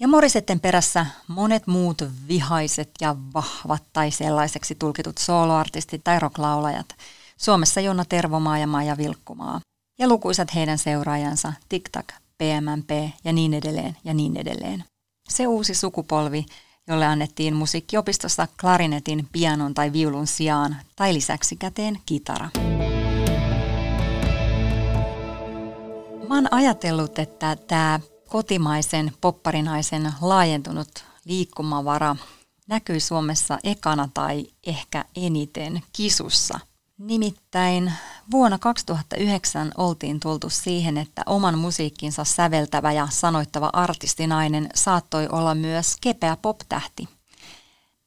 Ja 0.00 0.08
Morisetten 0.08 0.60
perässä 0.60 1.06
monet 1.28 1.66
muut 1.66 2.02
vihaiset 2.28 2.90
ja 3.00 3.16
vahvat 3.34 3.82
tai 3.92 4.10
sellaiseksi 4.10 4.74
tulkitut 4.74 5.18
soloartistit 5.18 6.04
tai 6.04 6.18
rocklaulajat. 6.18 6.86
Suomessa 7.36 7.80
Jonna 7.80 8.04
Tervomaa 8.04 8.58
ja 8.58 8.66
Maija 8.66 8.96
Vilkkumaa. 8.96 9.60
Ja 9.98 10.08
lukuisat 10.08 10.54
heidän 10.54 10.78
seuraajansa 10.78 11.52
TikTok, 11.68 12.06
PMMP 12.38 12.90
ja 13.24 13.32
niin 13.32 13.54
edelleen 13.54 13.96
ja 14.04 14.14
niin 14.14 14.36
edelleen. 14.36 14.84
Se 15.28 15.46
uusi 15.46 15.74
sukupolvi, 15.74 16.46
jolle 16.88 17.06
annettiin 17.06 17.54
musiikkiopistossa 17.54 18.48
klarinetin, 18.60 19.28
pianon 19.32 19.74
tai 19.74 19.92
viulun 19.92 20.26
sijaan 20.26 20.76
tai 20.96 21.14
lisäksi 21.14 21.56
käteen 21.56 21.98
kitara. 22.06 22.48
Mä 26.28 26.34
oon 26.34 26.48
ajatellut, 26.50 27.18
että 27.18 27.56
tämä 27.56 28.00
kotimaisen 28.28 29.12
popparinaisen 29.20 30.12
laajentunut 30.20 31.04
liikkumavara 31.24 32.16
näkyy 32.68 33.00
Suomessa 33.00 33.58
ekana 33.64 34.08
tai 34.14 34.46
ehkä 34.66 35.04
eniten 35.16 35.82
kisussa. 35.92 36.60
Nimittäin 36.98 37.92
vuonna 38.30 38.58
2009 38.58 39.72
oltiin 39.76 40.20
tultu 40.20 40.50
siihen, 40.50 40.98
että 40.98 41.22
oman 41.26 41.58
musiikkinsa 41.58 42.24
säveltävä 42.24 42.92
ja 42.92 43.08
sanoittava 43.10 43.70
artistinainen 43.72 44.68
saattoi 44.74 45.28
olla 45.32 45.54
myös 45.54 45.96
kepeä 46.00 46.36
pop-tähti. 46.36 47.08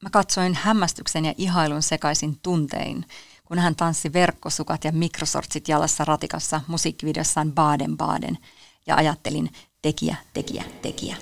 Mä 0.02 0.10
katsoin 0.10 0.54
hämmästyksen 0.54 1.24
ja 1.24 1.34
ihailun 1.36 1.82
sekaisin 1.82 2.38
tuntein, 2.42 3.06
kun 3.44 3.58
hän 3.58 3.76
tanssi 3.76 4.12
verkkosukat 4.12 4.84
ja 4.84 4.92
mikrosortsit 4.92 5.68
jalassa 5.68 6.04
ratikassa 6.04 6.60
musiikkivideossaan 6.66 7.52
Baden 7.52 7.96
Baden 7.96 8.38
ja 8.86 8.96
ajattelin 8.96 9.50
tekijä, 9.82 10.16
tekijä, 10.34 10.64
tekijä. 10.82 11.16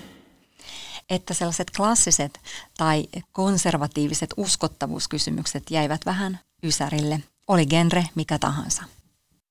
Että 1.11 1.35
sellaiset 1.35 1.71
klassiset 1.77 2.41
tai 2.79 3.09
konservatiiviset 3.33 4.31
uskottavuuskysymykset 4.37 5.71
jäivät 5.71 6.07
vähän 6.07 6.41
ysärille, 6.65 7.21
oli 7.49 7.67
genre 7.67 8.05
mikä 8.15 8.39
tahansa. 8.39 8.83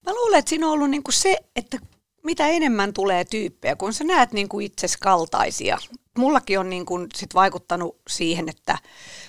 Mä 0.06 0.14
luulen, 0.14 0.40
että 0.40 0.50
siinä 0.50 0.68
on 0.68 0.74
ollut 0.74 0.90
niinku 0.90 1.12
se, 1.12 1.38
että 1.56 1.78
mitä 2.24 2.48
enemmän 2.48 2.94
tulee 2.94 3.26
tyyppejä, 3.26 3.76
kun 3.76 3.94
sä 3.94 4.04
näet 4.04 4.32
niinku 4.32 4.60
itsesi 4.60 4.98
kaltaisia. 5.02 5.78
Mullakin 6.18 6.60
on 6.60 6.70
niinku 6.70 7.00
sit 7.16 7.34
vaikuttanut 7.34 7.98
siihen, 8.10 8.50
että 8.50 8.78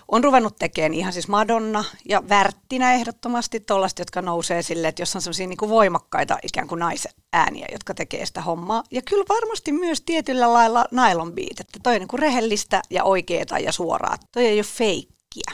on 0.08 0.24
ruvennut 0.24 0.56
tekemään 0.58 0.94
ihan 0.94 1.12
siis 1.12 1.28
Madonna 1.28 1.84
ja 2.08 2.28
Värttinä 2.28 2.94
ehdottomasti 2.94 3.60
tuollaista, 3.60 4.00
jotka 4.00 4.22
nousee 4.22 4.62
silleen, 4.62 4.88
että 4.88 5.02
jos 5.02 5.16
on 5.16 5.22
sellaisia 5.22 5.46
niin 5.46 5.58
voimakkaita 5.68 6.38
ikään 6.42 6.68
kuin 6.68 6.78
naiset 6.78 7.14
ääniä, 7.32 7.66
jotka 7.72 7.94
tekee 7.94 8.26
sitä 8.26 8.40
hommaa. 8.40 8.82
Ja 8.90 9.02
kyllä 9.02 9.24
varmasti 9.28 9.72
myös 9.72 10.00
tietyllä 10.00 10.52
lailla 10.52 10.84
nylon 10.90 11.32
beat, 11.32 11.60
että 11.60 11.78
toi 11.82 11.94
on 11.94 12.00
niin 12.00 12.08
kuin 12.08 12.20
rehellistä 12.20 12.82
ja 12.90 13.04
oikeeta 13.04 13.58
ja 13.58 13.72
suoraa. 13.72 14.16
Toi 14.32 14.46
ei 14.46 14.58
ole 14.58 14.64
feikkiä. 14.64 15.52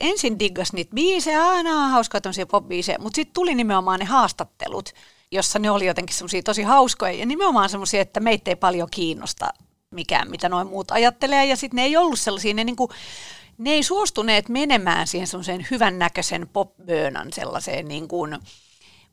Ensin 0.00 0.38
diggas 0.38 0.72
niitä 0.72 0.94
biisejä, 0.94 1.48
aina 1.48 1.88
hauskoja 1.88 2.20
tämmöisiä 2.20 2.46
pop 2.46 2.64
mutta 2.98 3.16
sitten 3.16 3.34
tuli 3.34 3.54
nimenomaan 3.54 4.00
ne 4.00 4.04
haastattelut, 4.04 4.92
jossa 5.36 5.58
ne 5.58 5.70
oli 5.70 5.86
jotenkin 5.86 6.16
semmoisia 6.16 6.42
tosi 6.42 6.62
hauskoja 6.62 7.12
ja 7.12 7.26
nimenomaan 7.26 7.68
semmoisia, 7.68 8.00
että 8.00 8.20
meitä 8.20 8.50
ei 8.50 8.56
paljon 8.56 8.88
kiinnosta 8.90 9.48
mikään, 9.90 10.30
mitä 10.30 10.48
noin 10.48 10.66
muut 10.66 10.90
ajattelee. 10.90 11.46
Ja 11.46 11.56
sitten 11.56 11.76
ne 11.76 11.84
ei 11.84 11.96
ollut 11.96 12.20
sellaisia, 12.20 12.54
ne 12.54 12.64
niinku 12.64 12.90
ne 13.58 13.70
ei 13.70 13.82
suostuneet 13.82 14.48
menemään 14.48 15.06
siihen 15.06 15.26
semmoiseen 15.26 15.66
hyvännäköisen 15.70 16.48
popböönän 16.52 17.32
sellaiseen 17.32 17.88
niin 17.88 18.08
kuin 18.08 18.38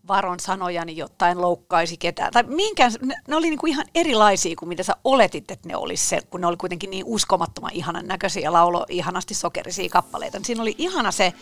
varon 0.07 0.39
sanojani 0.39 0.97
jotain 0.97 1.41
loukkaisi 1.41 1.97
ketään. 1.97 2.33
Tai 2.33 2.43
minkään, 2.43 2.91
ne, 3.01 3.15
ne 3.27 3.35
oli 3.35 3.49
niin 3.49 3.67
ihan 3.67 3.85
erilaisia 3.95 4.55
kuin 4.59 4.69
mitä 4.69 4.83
sä 4.83 4.95
oletit, 5.03 5.51
että 5.51 5.69
ne 5.69 5.75
olisi 5.75 6.05
se, 6.05 6.21
kun 6.21 6.41
ne 6.41 6.47
oli 6.47 6.57
kuitenkin 6.57 6.89
niin 6.89 7.05
uskomattoman 7.05 7.73
ihanan 7.73 8.07
näköisiä 8.07 8.43
ja 8.43 8.53
laulo 8.53 8.85
ihanasti 8.89 9.33
sokerisia 9.33 9.89
kappaleita. 9.89 10.37
Niin 10.37 10.45
siinä 10.45 10.61
oli 10.61 10.75
ihana 10.77 11.11
se, 11.11 11.33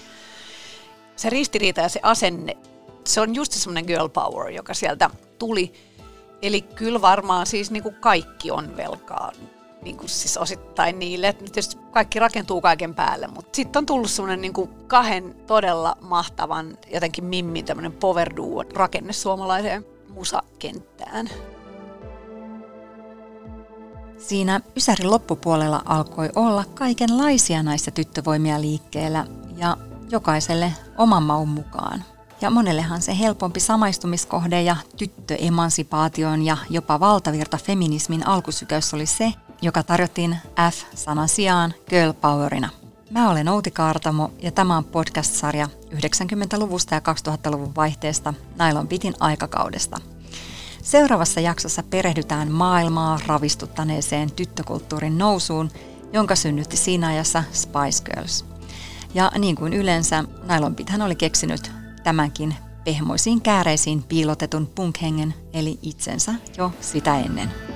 se 1.15 1.29
ristiriita 1.29 1.81
ja 1.81 1.89
se 1.89 1.99
asenne. 2.03 2.57
Se 3.03 3.21
on 3.21 3.35
just 3.35 3.51
semmoinen 3.51 3.85
girl 3.85 4.07
power, 4.07 4.49
joka 4.49 4.73
sieltä 4.73 5.09
tuli. 5.39 5.73
Eli 6.41 6.61
kyllä 6.61 7.01
varmaan 7.01 7.45
siis 7.45 7.71
niin 7.71 7.83
kuin 7.83 7.95
kaikki 7.95 8.51
on 8.51 8.77
velkaa 8.77 9.31
niin 9.81 9.97
kuin 9.97 10.09
siis 10.09 10.37
osittain 10.37 10.99
niille. 10.99 11.27
Että 11.27 11.43
tietysti 11.43 11.77
kaikki 11.91 12.19
rakentuu 12.19 12.61
kaiken 12.61 12.95
päälle, 12.95 13.27
mutta 13.27 13.55
sitten 13.55 13.79
on 13.79 13.85
tullut 13.85 14.11
semmoinen 14.11 14.41
niin 14.41 14.69
kahden 14.87 15.35
todella 15.47 15.97
mahtavan, 16.01 16.77
jotenkin 16.93 17.25
mimmin 17.25 17.65
tämmöinen 17.65 17.91
power 17.91 18.35
duo 18.35 18.63
rakenne 18.73 19.13
suomalaiseen 19.13 19.85
musakenttään. 20.09 21.29
Siinä 24.17 24.61
Ysärin 24.77 25.11
loppupuolella 25.11 25.81
alkoi 25.85 26.29
olla 26.35 26.63
kaikenlaisia 26.73 27.63
naista 27.63 27.91
tyttövoimia 27.91 28.61
liikkeellä 28.61 29.25
ja 29.57 29.77
jokaiselle 30.09 30.73
oman 30.97 31.23
maun 31.23 31.49
mukaan. 31.49 32.03
Ja 32.41 32.49
monellehan 32.49 33.01
se 33.01 33.19
helpompi 33.19 33.59
samaistumiskohde 33.59 34.61
ja 34.61 34.75
tyttöemansipaation 34.97 36.41
ja 36.41 36.57
jopa 36.69 36.99
valtavirta 36.99 37.57
feminismin 37.57 38.27
alkusykäys 38.27 38.93
oli 38.93 39.05
se, 39.05 39.33
joka 39.61 39.83
tarjottiin 39.83 40.37
F-sanan 40.71 41.29
sijaan 41.29 41.73
Girl 41.89 42.13
Powerina. 42.13 42.69
Mä 43.09 43.29
olen 43.29 43.47
Outi 43.47 43.71
Kaartamo 43.71 44.31
ja 44.41 44.51
tämä 44.51 44.77
on 44.77 44.85
podcast-sarja 44.85 45.67
90-luvusta 45.93 46.95
ja 46.95 46.99
2000-luvun 46.99 47.75
vaihteesta 47.75 48.33
Nailon 48.57 48.87
Bitin 48.87 49.13
aikakaudesta. 49.19 49.97
Seuraavassa 50.83 51.39
jaksossa 51.39 51.83
perehdytään 51.83 52.51
maailmaa 52.51 53.19
ravistuttaneeseen 53.27 54.31
tyttökulttuurin 54.31 55.17
nousuun, 55.17 55.71
jonka 56.13 56.35
synnytti 56.35 56.77
siinä 56.77 57.07
ajassa 57.07 57.43
Spice 57.51 58.03
Girls. 58.03 58.45
Ja 59.13 59.31
niin 59.37 59.55
kuin 59.55 59.73
yleensä, 59.73 60.23
Nailon 60.43 60.75
Bithän 60.75 61.01
oli 61.01 61.15
keksinyt 61.15 61.80
tämänkin 62.03 62.55
pehmoisiin 62.83 63.41
kääreisiin 63.41 64.03
piilotetun 64.03 64.67
punkhengen, 64.75 65.33
eli 65.53 65.79
itsensä 65.81 66.35
jo 66.57 66.71
sitä 66.81 67.19
ennen. 67.19 67.70